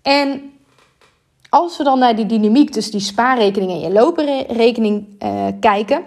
En 0.03 0.53
als 1.49 1.77
we 1.77 1.85
dan 1.85 1.99
naar 1.99 2.17
die 2.17 2.27
dynamiek 2.27 2.71
tussen 2.71 2.93
die 2.93 3.01
spaarrekening 3.01 3.71
en 3.71 3.81
je 3.81 3.93
looprekening 3.93 5.07
uh, 5.23 5.47
kijken, 5.61 6.03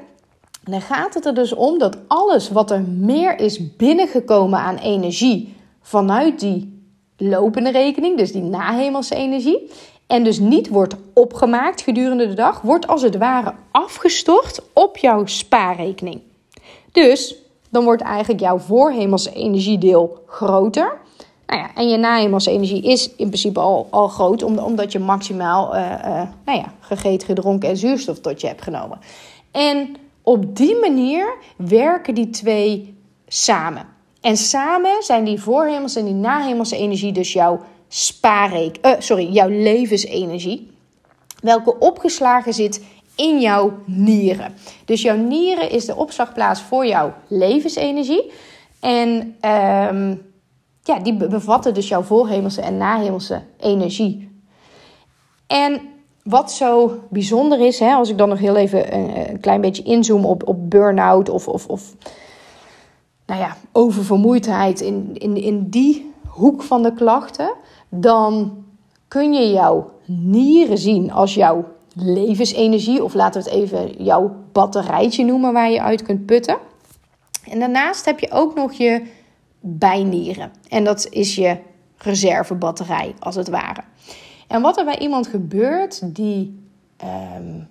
dan 0.63 0.81
gaat 0.81 1.13
het 1.13 1.25
er 1.25 1.33
dus 1.33 1.53
om 1.53 1.79
dat 1.79 1.97
alles 2.07 2.49
wat 2.49 2.71
er 2.71 2.81
meer 2.81 3.39
is 3.39 3.75
binnengekomen 3.75 4.59
aan 4.59 4.77
energie 4.77 5.55
vanuit 5.81 6.39
die 6.39 6.83
lopende 7.17 7.71
rekening, 7.71 8.17
dus 8.17 8.31
die 8.31 8.41
nahemelse 8.41 9.15
energie, 9.15 9.71
en 10.07 10.23
dus 10.23 10.39
niet 10.39 10.67
wordt 10.69 10.95
opgemaakt 11.13 11.81
gedurende 11.81 12.27
de 12.27 12.33
dag, 12.33 12.61
wordt 12.61 12.87
als 12.87 13.01
het 13.01 13.17
ware 13.17 13.53
afgestort 13.71 14.61
op 14.73 14.97
jouw 14.97 15.25
spaarrekening. 15.25 16.21
Dus 16.91 17.35
dan 17.69 17.83
wordt 17.83 18.01
eigenlijk 18.01 18.41
jouw 18.41 18.57
voorhemelse 18.57 19.33
energiedeel 19.33 20.23
groter. 20.27 20.97
Nou 21.47 21.59
ja, 21.59 21.75
en 21.75 21.89
je 21.89 21.97
nahemelse 21.97 22.51
energie 22.51 22.83
is 22.83 23.09
in 23.15 23.27
principe 23.27 23.59
al, 23.59 23.87
al 23.89 24.07
groot, 24.07 24.43
omdat 24.43 24.91
je 24.91 24.99
maximaal 24.99 25.75
uh, 25.75 25.81
nou 26.45 26.57
ja, 26.57 26.73
gegeten, 26.79 27.27
gedronken 27.27 27.69
en 27.69 27.77
zuurstof 27.77 28.19
tot 28.19 28.41
je 28.41 28.47
hebt 28.47 28.61
genomen. 28.61 28.99
En 29.51 29.95
op 30.21 30.55
die 30.55 30.79
manier 30.79 31.37
werken 31.57 32.15
die 32.15 32.29
twee 32.29 32.97
samen. 33.27 33.85
En 34.21 34.37
samen 34.37 35.03
zijn 35.03 35.23
die 35.23 35.41
voorhemelse 35.41 35.99
en 35.99 36.05
die 36.05 36.13
nahemelse 36.13 36.77
energie 36.77 37.11
dus 37.11 37.33
jouw 37.33 37.59
spaarreek, 37.87 38.77
uh, 38.81 38.91
sorry, 38.99 39.31
jouw 39.31 39.49
levensenergie, 39.49 40.71
welke 41.41 41.79
opgeslagen 41.79 42.53
zit 42.53 42.83
in 43.15 43.39
jouw 43.39 43.73
nieren. 43.85 44.53
Dus 44.85 45.01
jouw 45.01 45.17
nieren 45.17 45.69
is 45.69 45.85
de 45.85 45.95
opslagplaats 45.95 46.61
voor 46.61 46.85
jouw 46.85 47.13
levensenergie. 47.27 48.31
En 48.79 49.09
um, 49.91 50.21
ja, 50.83 50.99
die 50.99 51.13
bevatten 51.13 51.73
dus 51.73 51.87
jouw 51.87 52.01
voorhemelse 52.01 52.61
en 52.61 52.77
nahemelse 52.77 53.41
energie. 53.59 54.29
En 55.47 55.81
wat 56.23 56.51
zo 56.51 56.99
bijzonder 57.09 57.65
is, 57.65 57.79
hè, 57.79 57.93
als 57.93 58.09
ik 58.09 58.17
dan 58.17 58.29
nog 58.29 58.39
heel 58.39 58.55
even 58.55 58.93
een, 58.93 59.29
een 59.29 59.39
klein 59.39 59.61
beetje 59.61 59.83
inzoom 59.83 60.25
op, 60.25 60.47
op 60.47 60.69
burn-out 60.69 61.29
of, 61.29 61.47
of, 61.47 61.67
of 61.67 61.93
nou 63.25 63.39
ja, 63.39 63.57
oververmoeidheid 63.71 64.81
in, 64.81 65.09
in, 65.13 65.37
in 65.37 65.69
die 65.69 66.13
hoek 66.35 66.63
van 66.63 66.83
de 66.83 66.93
klachten, 66.93 67.53
dan 67.89 68.63
kun 69.07 69.33
je 69.33 69.51
jouw 69.51 69.91
nieren 70.05 70.77
zien 70.77 71.11
als 71.11 71.33
jouw 71.33 71.65
levensenergie, 71.93 73.03
of 73.03 73.13
laten 73.13 73.43
we 73.43 73.49
het 73.49 73.57
even 73.57 74.03
jouw 74.03 74.35
batterijtje 74.51 75.25
noemen 75.25 75.53
waar 75.53 75.71
je 75.71 75.81
uit 75.81 76.01
kunt 76.01 76.25
putten. 76.25 76.57
En 77.49 77.59
daarnaast 77.59 78.05
heb 78.05 78.19
je 78.19 78.31
ook 78.31 78.55
nog 78.55 78.73
je 78.73 79.05
bijnieren. 79.59 80.51
En 80.69 80.83
dat 80.83 81.07
is 81.09 81.35
je 81.35 81.57
reservebatterij, 81.97 83.15
als 83.19 83.35
het 83.35 83.49
ware. 83.49 83.81
En 84.47 84.61
wat 84.61 84.77
er 84.77 84.85
bij 84.85 84.99
iemand 84.99 85.27
gebeurt 85.27 86.15
die 86.15 86.69
um, 87.37 87.67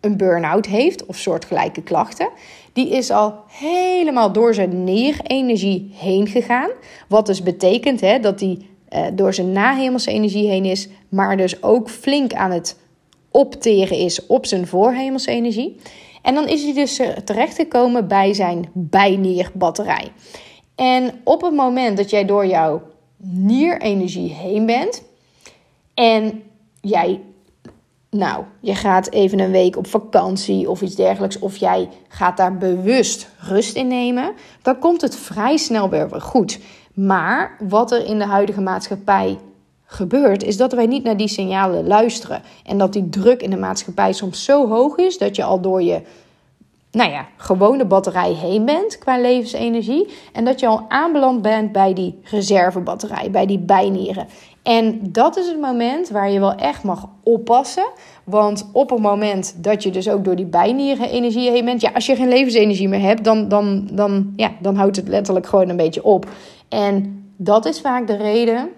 een 0.00 0.16
burn-out 0.16 0.66
heeft 0.66 1.06
of 1.06 1.16
soortgelijke 1.16 1.82
klachten, 1.82 2.28
die 2.72 2.88
is 2.90 3.10
al 3.10 3.34
helemaal 3.48 4.32
door 4.32 4.54
zijn 4.54 4.84
nierenergie 4.84 5.90
heen 5.94 6.26
gegaan. 6.26 6.70
Wat 7.08 7.26
dus 7.26 7.42
betekent 7.42 8.00
hè, 8.00 8.20
dat 8.20 8.38
die 8.38 8.68
uh, 8.90 9.06
door 9.12 9.34
zijn 9.34 9.52
nahemelse 9.52 10.10
energie 10.10 10.48
heen 10.48 10.64
is, 10.64 10.88
maar 11.08 11.36
dus 11.36 11.62
ook 11.62 11.90
flink 11.90 12.32
aan 12.32 12.50
het 12.50 12.78
opteren 13.30 13.98
is 13.98 14.26
op 14.26 14.46
zijn 14.46 14.66
voorhemelse 14.66 15.30
energie. 15.30 15.76
En 16.22 16.34
dan 16.34 16.48
is 16.48 16.62
hij 16.62 16.74
dus 16.74 16.98
eh, 16.98 17.08
terechtgekomen 17.08 18.08
bij 18.08 18.34
zijn 18.34 18.68
bijnierbatterij. 18.72 20.08
En 20.74 21.20
op 21.24 21.42
het 21.42 21.54
moment 21.54 21.96
dat 21.96 22.10
jij 22.10 22.24
door 22.24 22.46
jouw 22.46 22.82
nierenergie 23.16 24.32
heen 24.32 24.66
bent 24.66 25.02
en 25.94 26.42
jij 26.80 27.20
nou, 28.10 28.44
je 28.60 28.74
gaat 28.74 29.10
even 29.10 29.38
een 29.38 29.50
week 29.50 29.76
op 29.76 29.86
vakantie 29.86 30.70
of 30.70 30.82
iets 30.82 30.94
dergelijks, 30.94 31.38
of 31.38 31.56
jij 31.56 31.88
gaat 32.08 32.36
daar 32.36 32.56
bewust 32.56 33.28
rust 33.38 33.76
in 33.76 33.88
nemen, 33.88 34.32
dan 34.62 34.78
komt 34.78 35.00
het 35.00 35.16
vrij 35.16 35.56
snel 35.56 35.88
weer 35.88 36.20
goed. 36.20 36.58
Maar 36.94 37.56
wat 37.68 37.92
er 37.92 38.06
in 38.06 38.18
de 38.18 38.26
huidige 38.26 38.60
maatschappij 38.60 39.38
gebeurt, 39.84 40.42
is 40.42 40.56
dat 40.56 40.72
wij 40.72 40.86
niet 40.86 41.04
naar 41.04 41.16
die 41.16 41.28
signalen 41.28 41.86
luisteren. 41.86 42.42
En 42.64 42.78
dat 42.78 42.92
die 42.92 43.08
druk 43.08 43.42
in 43.42 43.50
de 43.50 43.56
maatschappij 43.56 44.12
soms 44.12 44.44
zo 44.44 44.68
hoog 44.68 44.96
is 44.96 45.18
dat 45.18 45.36
je 45.36 45.44
al 45.44 45.60
door 45.60 45.82
je 45.82 46.02
nou 46.90 47.10
ja, 47.10 47.26
gewone 47.36 47.84
batterij 47.84 48.32
heen 48.32 48.64
bent 48.64 48.98
qua 48.98 49.18
levensenergie. 49.18 50.08
En 50.32 50.44
dat 50.44 50.60
je 50.60 50.66
al 50.66 50.84
aanbeland 50.88 51.42
bent 51.42 51.72
bij 51.72 51.94
die 51.94 52.20
reservebatterij, 52.24 53.30
bij 53.30 53.46
die 53.46 53.58
bijnieren. 53.58 54.26
En 54.66 54.98
dat 55.02 55.36
is 55.36 55.46
het 55.46 55.60
moment 55.60 56.08
waar 56.08 56.30
je 56.30 56.40
wel 56.40 56.54
echt 56.54 56.82
mag 56.82 57.08
oppassen. 57.22 57.88
Want 58.24 58.68
op 58.72 58.90
het 58.90 58.98
moment 58.98 59.54
dat 59.56 59.82
je 59.82 59.90
dus 59.90 60.08
ook 60.08 60.24
door 60.24 60.36
die 60.36 60.46
bijnieren 60.46 61.10
energie 61.10 61.50
heen 61.50 61.64
bent. 61.64 61.80
Ja, 61.80 61.90
als 61.94 62.06
je 62.06 62.16
geen 62.16 62.28
levensenergie 62.28 62.88
meer 62.88 63.00
hebt, 63.00 63.24
dan, 63.24 63.48
dan, 63.48 63.88
dan, 63.92 64.32
ja, 64.36 64.52
dan 64.60 64.76
houdt 64.76 64.96
het 64.96 65.08
letterlijk 65.08 65.46
gewoon 65.46 65.68
een 65.68 65.76
beetje 65.76 66.04
op. 66.04 66.26
En 66.68 67.24
dat 67.36 67.64
is 67.64 67.80
vaak 67.80 68.06
de 68.06 68.16
reden. 68.16 68.68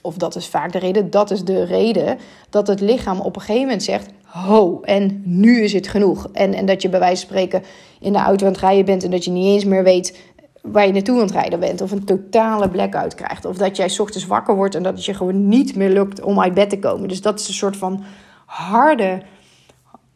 Of 0.00 0.14
dat 0.14 0.36
is 0.36 0.46
vaak 0.46 0.72
de 0.72 0.78
reden, 0.78 1.10
dat 1.10 1.30
is 1.30 1.44
de 1.44 1.64
reden 1.64 2.18
dat 2.50 2.66
het 2.66 2.80
lichaam 2.80 3.20
op 3.20 3.36
een 3.36 3.42
gegeven 3.42 3.62
moment 3.62 3.82
zegt: 3.82 4.08
Ho, 4.24 4.80
en 4.82 5.22
nu 5.24 5.62
is 5.62 5.72
het 5.72 5.88
genoeg. 5.88 6.28
En, 6.32 6.54
en 6.54 6.66
dat 6.66 6.82
je 6.82 6.88
bij 6.88 7.00
wijze 7.00 7.26
van 7.26 7.36
spreken 7.36 7.62
in 8.00 8.12
de 8.12 8.18
auto 8.18 8.46
aan 8.46 8.52
het 8.52 8.60
rijden 8.60 8.84
bent 8.84 9.04
en 9.04 9.10
dat 9.10 9.24
je 9.24 9.30
niet 9.30 9.46
eens 9.46 9.64
meer 9.64 9.82
weet 9.82 10.18
waar 10.62 10.86
je 10.86 10.92
naartoe 10.92 11.14
aan 11.16 11.22
het 11.22 11.30
rijden 11.30 11.60
bent. 11.60 11.80
Of 11.80 11.90
een 11.90 12.04
totale 12.04 12.68
blackout 12.68 13.14
krijgt. 13.14 13.44
Of 13.44 13.56
dat 13.56 13.76
jij 13.76 13.88
s 13.88 14.00
ochtends 14.00 14.26
wakker 14.26 14.54
wordt 14.54 14.74
en 14.74 14.82
dat 14.82 14.94
het 14.94 15.04
je 15.04 15.14
gewoon 15.14 15.48
niet 15.48 15.76
meer 15.76 15.90
lukt 15.90 16.22
om 16.22 16.40
uit 16.40 16.54
bed 16.54 16.70
te 16.70 16.78
komen. 16.78 17.08
Dus 17.08 17.22
dat 17.22 17.40
is 17.40 17.48
een 17.48 17.54
soort 17.54 17.76
van 17.76 18.04
harde, 18.46 19.22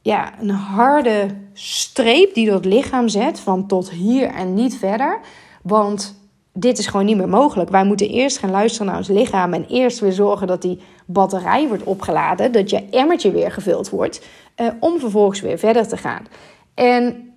ja, 0.03 0.41
een 0.41 0.51
harde 0.51 1.27
streep 1.53 2.35
die 2.35 2.51
dat 2.51 2.65
lichaam 2.65 3.09
zet 3.09 3.41
van 3.41 3.67
tot 3.67 3.91
hier 3.91 4.29
en 4.29 4.55
niet 4.55 4.77
verder. 4.77 5.21
Want 5.63 6.23
dit 6.53 6.79
is 6.79 6.87
gewoon 6.87 7.07
niet 7.07 7.17
meer 7.17 7.29
mogelijk. 7.29 7.71
Wij 7.71 7.85
moeten 7.85 8.09
eerst 8.09 8.39
gaan 8.39 8.51
luisteren 8.51 8.87
naar 8.87 8.97
ons 8.97 9.09
lichaam 9.09 9.53
en 9.53 9.67
eerst 9.69 10.01
weer 10.01 10.13
zorgen 10.13 10.47
dat 10.47 10.63
die 10.63 10.81
batterij 11.07 11.69
wordt 11.69 11.83
opgeladen, 11.83 12.53
dat 12.53 12.71
je 12.71 12.85
emmertje 12.91 13.31
weer 13.31 13.53
gevuld 13.53 13.91
wordt, 13.91 14.27
uh, 14.57 14.69
om 14.81 14.99
vervolgens 14.99 15.41
weer 15.41 15.59
verder 15.59 15.89
te 15.89 15.97
gaan. 15.97 16.27
En 16.75 17.33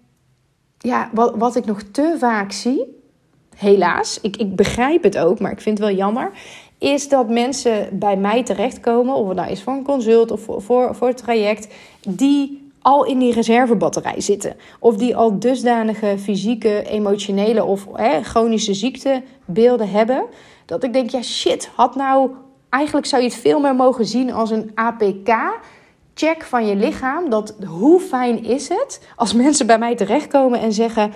ja, 0.77 1.09
wat, 1.13 1.35
wat 1.35 1.55
ik 1.55 1.65
nog 1.65 1.81
te 1.81 2.15
vaak 2.19 2.51
zie, 2.51 2.96
helaas, 3.57 4.19
ik, 4.21 4.37
ik 4.37 4.55
begrijp 4.55 5.03
het 5.03 5.17
ook, 5.17 5.39
maar 5.39 5.51
ik 5.51 5.61
vind 5.61 5.77
het 5.77 5.87
wel 5.87 5.97
jammer, 5.97 6.31
is 6.77 7.09
dat 7.09 7.29
mensen 7.29 7.99
bij 7.99 8.17
mij 8.17 8.43
terechtkomen, 8.43 9.15
of 9.15 9.27
het 9.27 9.37
nou 9.37 9.51
is 9.51 9.63
voor 9.63 9.73
een 9.73 9.83
consult 9.83 10.31
of 10.31 10.41
voor, 10.41 10.61
voor, 10.61 10.95
voor 10.95 11.07
het 11.07 11.17
traject, 11.17 11.67
die 12.07 12.71
al 12.81 13.05
in 13.05 13.19
die 13.19 13.33
reservebatterij 13.33 14.21
zitten. 14.21 14.55
Of 14.79 14.95
die 14.95 15.15
al 15.15 15.39
dusdanige 15.39 16.15
fysieke, 16.19 16.83
emotionele 16.83 17.63
of 17.63 17.87
hè, 17.93 18.23
chronische 18.23 18.73
ziektebeelden 18.73 19.89
hebben. 19.89 20.25
Dat 20.65 20.83
ik 20.83 20.93
denk, 20.93 21.09
ja 21.09 21.21
shit, 21.21 21.69
had 21.75 21.95
nou... 21.95 22.29
Eigenlijk 22.69 23.07
zou 23.07 23.21
je 23.21 23.27
het 23.27 23.37
veel 23.37 23.59
meer 23.59 23.75
mogen 23.75 24.05
zien 24.05 24.33
als 24.33 24.49
een 24.49 24.71
APK 24.75 25.59
check 26.13 26.43
van 26.43 26.67
je 26.67 26.75
lichaam. 26.75 27.29
Dat 27.29 27.55
hoe 27.65 27.99
fijn 27.99 28.43
is 28.43 28.69
het 28.69 29.01
als 29.15 29.33
mensen 29.43 29.67
bij 29.67 29.79
mij 29.79 29.95
terechtkomen 29.95 30.59
en 30.59 30.73
zeggen: 30.73 31.11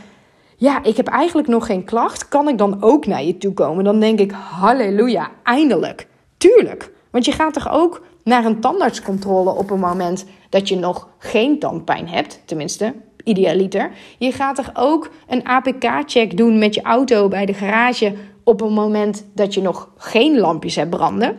Ja, 0.62 0.84
ik 0.84 0.98
heb 0.98 1.08
eigenlijk 1.08 1.48
nog 1.48 1.66
geen 1.66 1.84
klacht. 1.84 2.28
Kan 2.28 2.48
ik 2.48 2.58
dan 2.58 2.82
ook 2.82 3.06
naar 3.06 3.24
je 3.24 3.38
toe 3.38 3.54
komen? 3.54 3.84
Dan 3.84 4.00
denk 4.00 4.20
ik: 4.20 4.32
Halleluja, 4.32 5.32
eindelijk. 5.44 6.08
Tuurlijk. 6.38 6.92
Want 7.12 7.26
je 7.26 7.32
gaat 7.32 7.54
toch 7.54 7.72
ook 7.72 8.04
naar 8.24 8.46
een 8.46 8.60
tandartscontrole 8.60 9.52
op 9.56 9.70
een 9.70 9.80
moment 9.80 10.26
dat 10.50 10.70
je 10.70 10.76
nog 10.76 11.10
geen 11.18 11.60
tandpijn 11.60 12.08
hebt. 12.08 12.42
Tenminste, 12.46 12.94
idealiter. 13.24 13.92
Je 14.18 14.32
gaat 14.32 14.56
toch 14.56 14.72
ook 14.74 15.10
een 15.28 15.48
APK-check 15.48 16.38
doen 16.38 16.58
met 16.58 16.76
je 16.76 16.82
auto 16.82 17.28
bij 17.28 17.46
de 17.46 17.54
garage 17.54 18.14
op 18.44 18.62
een 18.62 18.74
moment 18.74 19.26
dat 19.34 19.54
je 19.54 19.62
nog 19.62 19.90
geen 19.98 20.40
lampjes 20.40 20.76
hebt 20.76 20.90
branden. 20.90 21.38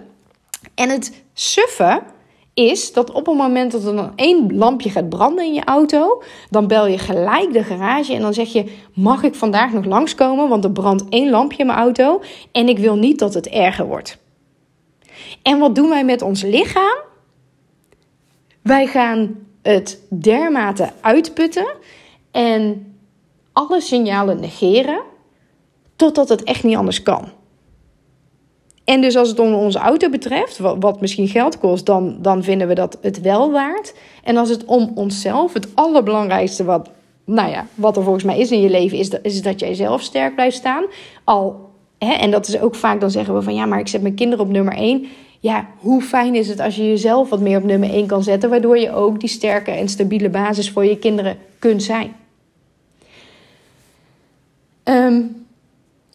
En 0.75 0.91
het 0.91 1.25
suffe 1.33 2.03
is 2.55 2.93
dat 2.93 3.11
op 3.11 3.27
het 3.27 3.37
moment 3.37 3.73
dat 3.73 3.85
er 3.85 3.97
dan 3.97 4.13
één 4.17 4.57
lampje 4.57 4.91
gaat 4.91 5.09
branden 5.09 5.45
in 5.45 5.55
je 5.55 5.65
auto, 5.65 6.23
dan 6.51 6.67
bel 6.67 6.87
je 6.87 6.99
gelijk 6.99 7.53
de 7.53 7.65
garage 7.65 8.15
en 8.15 8.21
dan 8.21 8.35
zeg 8.35 8.53
je: 8.53 8.77
Mag 8.95 9.23
ik 9.23 9.35
vandaag 9.35 9.73
nog 9.73 9.85
langskomen? 9.85 10.49
Want 10.49 10.65
er 10.65 10.73
brandt 10.73 11.05
één 11.09 11.31
lampje 11.31 11.59
in 11.59 11.67
mijn 11.67 11.79
auto 11.79 12.23
en 12.53 12.69
ik 12.69 12.79
wil 12.79 12.97
niet 12.97 13.19
dat 13.19 13.35
het 13.35 13.49
erger 13.49 13.87
wordt. 13.87 14.19
En 15.43 15.59
wat 15.59 15.75
doen 15.75 15.89
wij 15.89 16.05
met 16.05 16.23
ons 16.23 16.43
lichaam? 16.43 16.99
Wij 18.63 18.87
gaan 18.87 19.47
het 19.63 20.01
dermate 20.09 20.93
uitputten 21.01 21.67
en 22.31 22.87
alle 23.53 23.81
signalen 23.81 24.41
negeren 24.41 25.01
totdat 25.97 26.29
het 26.29 26.43
echt 26.43 26.65
niet 26.65 26.77
anders 26.77 27.03
kan. 27.03 27.29
En 28.85 29.01
dus 29.01 29.17
als 29.17 29.29
het 29.29 29.39
om 29.39 29.55
onze 29.55 29.79
auto 29.79 30.11
betreft, 30.11 30.59
wat, 30.59 31.01
misschien 31.01 31.29
geld 31.29 31.59
kost, 31.59 31.87
dan, 31.87 32.17
dan 32.21 32.43
vinden 32.43 32.69
we 32.69 32.75
dat 32.75 32.99
het 33.01 33.21
wel 33.21 33.51
waard. 33.51 33.95
En 34.25 34.37
als 34.37 34.49
het 34.49 34.65
om 34.65 34.93
onszelf, 34.95 35.53
het 35.53 35.69
allerbelangrijkste 35.75 36.65
wat, 36.65 36.91
nou 37.25 37.51
ja, 37.51 37.67
wat 37.75 37.97
er 37.97 38.03
volgens 38.03 38.25
mij 38.25 38.39
is 38.39 38.51
in 38.51 38.61
je 38.61 38.71
leven, 38.71 38.99
is 38.99 39.11
dat, 39.11 39.21
is 39.23 39.43
dat 39.43 39.61
jij 39.61 39.75
zelf 39.75 40.03
sterk 40.03 40.35
blijft 40.35 40.57
staan. 40.57 40.85
Al, 41.25 41.71
hè, 41.99 42.13
en 42.13 42.31
dat 42.31 42.49
is 42.49 42.61
ook 42.61 42.75
vaak, 42.75 43.01
dan 43.01 43.11
zeggen 43.11 43.35
we 43.35 43.43
van 43.43 43.55
ja, 43.55 43.67
maar 43.67 43.81
ik 43.81 43.89
zet 43.89 44.03
mijn 44.03 44.15
kinderen 44.15 44.45
op 44.45 44.51
nummer 44.51 44.75
1 44.75 45.07
ja, 45.43 45.69
hoe 45.79 46.03
fijn 46.03 46.35
is 46.35 46.49
het 46.49 46.61
als 46.61 46.77
je 46.77 46.89
jezelf 46.89 47.29
wat 47.29 47.41
meer 47.41 47.59
op 47.59 47.65
nummer 47.65 47.91
1 47.91 48.07
kan 48.07 48.23
zetten, 48.23 48.51
waardoor 48.51 48.79
je 48.79 48.93
ook 48.93 49.21
die 49.21 49.29
sterke 49.29 49.71
en 49.71 49.89
stabiele 49.89 50.29
basis 50.29 50.71
voor 50.71 50.85
je 50.85 50.99
kinderen 50.99 51.37
kunt 51.59 51.83
zijn. 51.83 52.17
Ehm, 54.83 55.23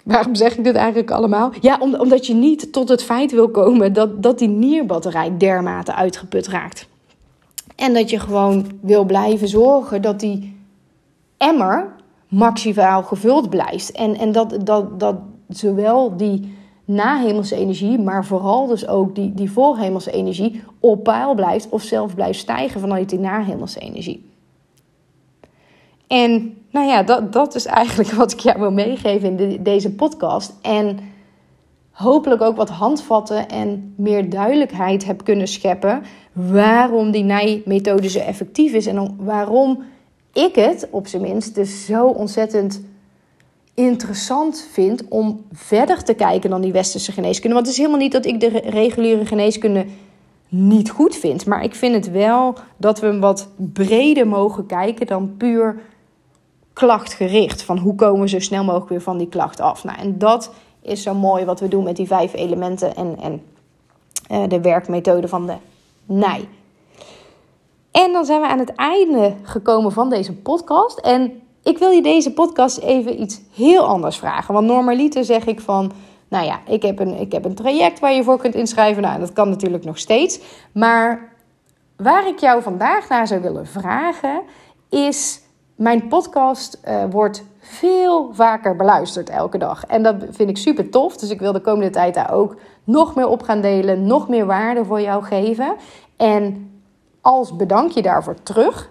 waarom 0.08 0.36
zeg 0.36 0.58
ik 0.58 0.64
dit 0.64 0.76
eigenlijk 0.76 1.12
allemaal? 1.12 1.52
Ja, 1.62 1.80
omdat 1.80 2.28
je 2.28 2.34
niet 2.34 2.74
tot 2.74 2.90
het 2.90 3.04
feit 3.04 3.32
wil 3.32 3.50
komen 3.50 3.94
dat, 3.94 4.24
dat 4.24 4.40
die 4.40 4.48
nierbatterij 4.48 5.38
dermate 5.38 5.94
uitgeput 5.94 6.48
raakt. 6.48 6.88
En 7.76 7.94
dat 7.94 8.10
je 8.10 8.20
gewoon 8.20 8.66
wil 8.82 9.04
blijven 9.06 9.48
zorgen 9.48 10.02
dat 10.02 10.20
die 10.20 10.58
emmer 11.38 11.96
maximaal 12.28 13.04
gevuld 13.04 13.50
blijft. 13.50 13.92
En, 13.92 14.18
en 14.18 14.32
dat, 14.32 14.58
dat, 14.64 15.00
dat 15.00 15.16
zowel 15.48 16.18
die 16.18 16.56
na-hemelse 16.86 17.56
energie, 17.56 18.00
maar 18.00 18.26
vooral 18.26 18.68
dus 18.68 18.88
ook 18.88 19.16
die, 19.16 19.34
die 19.34 19.52
voorhemelse 19.52 20.12
energie 20.12 20.64
op 20.80 21.04
peil 21.04 21.36
blijft 21.36 21.70
of 21.70 21.82
zelf 21.82 22.16
blijft 22.16 22.40
stijgen 22.40 22.80
vanuit 22.80 23.10
die 23.10 23.20
na-hemelse 23.20 23.80
energie. 23.80 24.30
En 26.08 26.58
nou 26.78 26.90
ja, 26.90 27.04
dat, 27.04 27.34
dat 27.34 27.56
is 27.56 27.66
eigenlijk 27.66 28.12
wat 28.22 28.32
ik 28.32 28.40
jou 28.40 28.60
wil 28.60 28.72
meegeven 28.72 29.40
in 29.40 29.64
deze 29.64 29.92
podcast. 29.92 30.54
En 30.62 31.00
hopelijk 31.92 32.42
ook 32.42 32.56
wat 32.56 32.70
handvatten 32.70 33.50
en 33.50 33.94
meer 33.98 34.30
duidelijkheid 34.30 35.06
heb 35.06 35.24
kunnen 35.24 35.48
scheppen 35.48 36.04
waarom 36.34 37.12
die 37.12 37.24
nij-methode 37.24 38.10
zo 38.10 38.20
effectief 38.20 38.74
is 38.74 38.86
en 38.86 39.16
waarom 39.20 39.84
ik 40.34 40.56
het 40.56 40.88
op 40.92 41.08
zijn 41.08 41.22
minst 41.22 41.56
dus 41.56 41.86
zo 41.86 42.08
ontzettend 42.08 42.82
interessant 43.74 44.68
vind 44.72 45.08
om 45.08 45.46
verder 45.52 46.04
te 46.04 46.14
kijken 46.14 46.50
dan 46.50 46.62
die 46.62 46.72
westerse 46.72 47.12
geneeskunde. 47.12 47.56
Want 47.56 47.68
het 47.68 47.76
is 47.76 47.82
helemaal 47.82 48.02
niet 48.02 48.12
dat 48.12 48.26
ik 48.26 48.40
de 48.40 48.48
reguliere 48.66 49.26
geneeskunde 49.26 49.86
niet 50.50 50.90
goed 50.90 51.16
vind. 51.16 51.46
Maar 51.46 51.64
ik 51.64 51.76
vind 51.76 51.96
het 51.96 52.12
wel 52.12 52.56
dat 52.78 53.00
we 53.00 53.20
wat 53.20 53.48
breder 53.74 54.28
mogen 54.28 54.66
kijken 54.66 55.08
dan 55.08 55.38
puur 55.38 55.80
klachtgericht. 56.78 57.62
Van 57.62 57.78
hoe 57.78 57.96
komen 57.96 58.22
we 58.22 58.30
zo 58.30 58.40
snel 58.40 58.64
mogelijk 58.64 58.90
weer 58.90 59.02
van 59.02 59.18
die 59.18 59.28
klacht 59.28 59.60
af. 59.60 59.84
Nou, 59.84 60.00
en 60.00 60.18
dat 60.18 60.52
is 60.82 61.04
zo 61.04 61.14
mooi 61.14 61.46
wat 61.46 61.60
we 61.60 61.68
doen 61.68 61.84
met 61.84 61.96
die 61.96 62.08
vijf 62.08 62.34
elementen 62.34 62.96
en, 62.96 63.18
en 63.22 63.42
uh, 64.32 64.50
de 64.50 64.62
werkmethode 64.62 65.28
van 65.28 65.46
de 65.46 65.56
NIJ. 66.06 66.48
En 67.92 68.12
dan 68.12 68.26
zijn 68.26 68.42
we 68.42 68.48
aan 68.48 68.60
het 68.60 68.76
einde 68.76 69.34
gekomen 69.44 69.92
van 69.92 70.10
deze 70.10 70.34
podcast. 70.34 71.00
En 71.00 71.42
ik 71.64 71.78
wil 71.78 71.90
je 71.90 72.02
deze 72.02 72.34
podcast 72.34 72.78
even 72.78 73.22
iets 73.22 73.42
heel 73.54 73.84
anders 73.84 74.18
vragen. 74.18 74.54
Want 74.54 74.68
normaliter 74.68 75.26
zeg 75.26 75.46
ik 75.46 75.60
van, 75.60 75.92
nou 76.28 76.46
ja, 76.46 76.60
ik 76.68 76.82
heb 76.82 77.00
een, 77.00 77.20
ik 77.20 77.32
heb 77.32 77.46
een 77.46 77.56
traject 77.56 78.00
waar 78.00 78.14
je 78.14 78.24
voor 78.24 78.38
kunt 78.38 78.56
inschrijven. 78.56 79.02
Nou, 79.02 79.20
dat 79.20 79.34
kan 79.34 79.50
natuurlijk 79.50 79.84
nog 79.84 79.98
steeds. 79.98 80.40
Maar 80.72 81.30
waar 81.96 82.28
ik 82.28 82.40
jou 82.40 82.62
vandaag 82.62 83.10
naar 83.10 83.28
zou 83.28 83.42
willen 83.42 83.68
vragen, 83.68 84.42
is 84.90 85.42
mijn 85.78 86.08
podcast 86.08 86.80
uh, 86.88 87.04
wordt 87.10 87.44
veel 87.60 88.30
vaker 88.34 88.76
beluisterd 88.76 89.30
elke 89.30 89.58
dag. 89.58 89.86
En 89.86 90.04
dat 90.04 90.16
vind 90.30 90.50
ik 90.50 90.58
super 90.58 90.90
tof. 90.90 91.18
Dus 91.18 91.30
ik 91.30 91.40
wil 91.40 91.52
de 91.52 91.60
komende 91.60 91.90
tijd 91.90 92.14
daar 92.14 92.34
ook 92.34 92.56
nog 92.84 93.16
meer 93.16 93.28
op 93.28 93.42
gaan 93.42 93.62
delen, 93.62 94.06
nog 94.06 94.30
meer 94.30 94.46
waarde 94.46 94.86
voor 94.86 95.02
jou 95.02 95.24
geven. 95.24 95.76
En 96.16 96.72
als 97.22 97.56
bedankje 97.56 98.02
daarvoor 98.02 98.44
terug, 98.44 98.90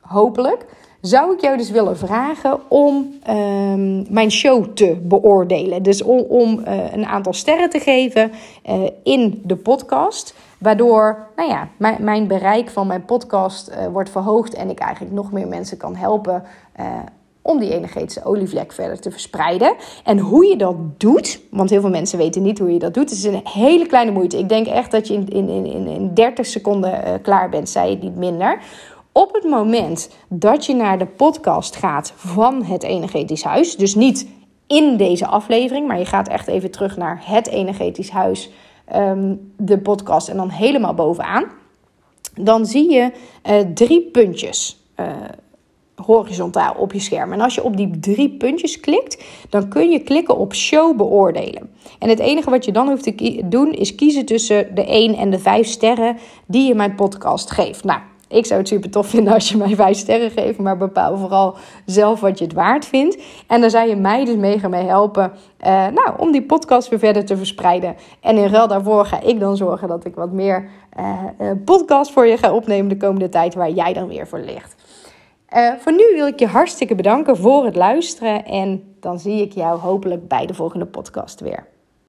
hopelijk 0.00 0.66
zou 1.00 1.32
ik 1.34 1.40
jou 1.40 1.56
dus 1.56 1.70
willen 1.70 1.96
vragen 1.96 2.60
om 2.68 3.14
ehm, 3.22 4.12
mijn 4.12 4.30
show 4.30 4.64
te 4.74 4.98
beoordelen. 5.02 5.82
Dus 5.82 6.02
om, 6.02 6.58
uh, 6.58 6.92
een 6.92 7.06
aantal 7.06 7.32
sterren 7.32 7.70
te 7.70 7.78
geven 7.78 8.32
uh, 8.68 8.88
in 9.02 9.42
de 9.44 9.56
podcast. 9.56 10.34
Waardoor 10.60 11.26
nou 11.36 11.48
ja, 11.48 11.68
mijn, 11.76 12.04
mijn 12.04 12.26
bereik 12.26 12.70
van 12.70 12.86
mijn 12.86 13.04
podcast 13.04 13.70
uh, 13.70 13.86
wordt 13.86 14.10
verhoogd 14.10 14.54
en 14.54 14.70
ik 14.70 14.78
eigenlijk 14.78 15.14
nog 15.14 15.32
meer 15.32 15.48
mensen 15.48 15.76
kan 15.76 15.96
helpen 15.96 16.42
uh, 16.80 16.86
om 17.42 17.58
die 17.58 17.74
energetische 17.74 18.24
olievlek 18.24 18.72
verder 18.72 19.00
te 19.00 19.10
verspreiden. 19.10 19.74
En 20.04 20.18
hoe 20.18 20.46
je 20.46 20.56
dat 20.56 20.76
doet, 20.96 21.40
want 21.50 21.70
heel 21.70 21.80
veel 21.80 21.90
mensen 21.90 22.18
weten 22.18 22.42
niet 22.42 22.58
hoe 22.58 22.72
je 22.72 22.78
dat 22.78 22.94
doet. 22.94 23.10
Het 23.10 23.18
is 23.18 23.24
een 23.24 23.40
hele 23.44 23.86
kleine 23.86 24.10
moeite. 24.10 24.38
Ik 24.38 24.48
denk 24.48 24.66
echt 24.66 24.90
dat 24.90 25.08
je 25.08 25.14
in, 25.14 25.28
in, 25.28 25.48
in, 25.48 25.86
in 25.86 26.14
30 26.14 26.46
seconden 26.46 26.92
uh, 26.92 27.14
klaar 27.22 27.48
bent, 27.48 27.68
zei 27.68 27.90
je 27.90 27.96
niet 27.96 28.16
minder. 28.16 28.58
Op 29.12 29.32
het 29.32 29.44
moment 29.44 30.10
dat 30.28 30.66
je 30.66 30.74
naar 30.74 30.98
de 30.98 31.06
podcast 31.06 31.76
gaat 31.76 32.12
van 32.16 32.64
het 32.64 32.82
energetisch 32.82 33.44
huis, 33.44 33.76
dus 33.76 33.94
niet 33.94 34.28
in 34.66 34.96
deze 34.96 35.26
aflevering, 35.26 35.86
maar 35.86 35.98
je 35.98 36.04
gaat 36.04 36.28
echt 36.28 36.46
even 36.46 36.70
terug 36.70 36.96
naar 36.96 37.22
het 37.24 37.48
energetisch 37.48 38.10
huis, 38.10 38.50
um, 38.96 39.52
de 39.56 39.78
podcast 39.78 40.28
en 40.28 40.36
dan 40.36 40.50
helemaal 40.50 40.94
bovenaan, 40.94 41.44
dan 42.34 42.66
zie 42.66 42.90
je 42.90 43.12
uh, 43.50 43.60
drie 43.74 44.02
puntjes. 44.12 44.84
Uh, 45.00 45.06
horizontaal 46.04 46.74
op 46.74 46.92
je 46.92 47.00
scherm. 47.00 47.32
En 47.32 47.40
als 47.40 47.54
je 47.54 47.62
op 47.62 47.76
die 47.76 47.98
drie 48.00 48.30
puntjes 48.30 48.80
klikt, 48.80 49.24
dan 49.48 49.68
kun 49.68 49.90
je 49.90 49.98
klikken 50.00 50.36
op 50.36 50.54
show 50.54 50.96
beoordelen. 50.96 51.70
En 51.98 52.08
het 52.08 52.18
enige 52.18 52.50
wat 52.50 52.64
je 52.64 52.72
dan 52.72 52.88
hoeft 52.88 53.02
te 53.02 53.42
doen 53.44 53.72
is 53.72 53.94
kiezen 53.94 54.24
tussen 54.24 54.74
de 54.74 54.84
1 54.84 55.14
en 55.14 55.30
de 55.30 55.38
5 55.38 55.66
sterren 55.66 56.16
die 56.46 56.68
je 56.68 56.74
mijn 56.74 56.94
podcast 56.94 57.50
geeft. 57.50 57.84
Nou, 57.84 58.00
ik 58.30 58.46
zou 58.46 58.60
het 58.60 58.68
super 58.68 58.90
tof 58.90 59.06
vinden 59.06 59.32
als 59.32 59.48
je 59.48 59.56
mij 59.56 59.74
5 59.74 59.96
sterren 59.96 60.30
geeft, 60.30 60.58
maar 60.58 60.76
bepaal 60.76 61.16
vooral 61.16 61.56
zelf 61.84 62.20
wat 62.20 62.38
je 62.38 62.44
het 62.44 62.52
waard 62.52 62.84
vindt. 62.86 63.22
En 63.46 63.60
dan 63.60 63.70
zou 63.70 63.88
je 63.88 63.96
mij 63.96 64.24
dus 64.24 64.36
mega 64.36 64.68
mee 64.68 64.84
helpen 64.84 65.32
uh, 65.66 65.66
nou, 65.68 66.10
om 66.18 66.32
die 66.32 66.42
podcast 66.42 66.88
weer 66.88 66.98
verder 66.98 67.24
te 67.24 67.36
verspreiden. 67.36 67.96
En 68.20 68.36
in 68.36 68.48
ruil 68.48 68.68
daarvoor 68.68 69.04
ga 69.04 69.20
ik 69.20 69.40
dan 69.40 69.56
zorgen 69.56 69.88
dat 69.88 70.04
ik 70.04 70.14
wat 70.14 70.32
meer 70.32 70.68
uh, 70.98 71.50
podcast 71.64 72.12
voor 72.12 72.26
je 72.26 72.36
ga 72.36 72.52
opnemen 72.52 72.88
de 72.88 72.96
komende 72.96 73.28
tijd 73.28 73.54
waar 73.54 73.70
jij 73.70 73.92
dan 73.92 74.08
weer 74.08 74.26
voor 74.28 74.40
ligt. 74.40 74.74
Voor 75.78 75.92
nu 75.92 76.04
wil 76.14 76.26
ik 76.26 76.38
je 76.38 76.46
hartstikke 76.46 76.94
bedanken 76.94 77.36
voor 77.36 77.64
het 77.64 77.76
luisteren 77.76 78.44
en 78.44 78.94
dan 79.00 79.18
zie 79.18 79.42
ik 79.42 79.52
jou 79.52 79.78
hopelijk 79.78 80.28
bij 80.28 80.46
de 80.46 80.54
volgende 80.54 80.86
podcast 80.86 81.40
weer. 81.40 81.66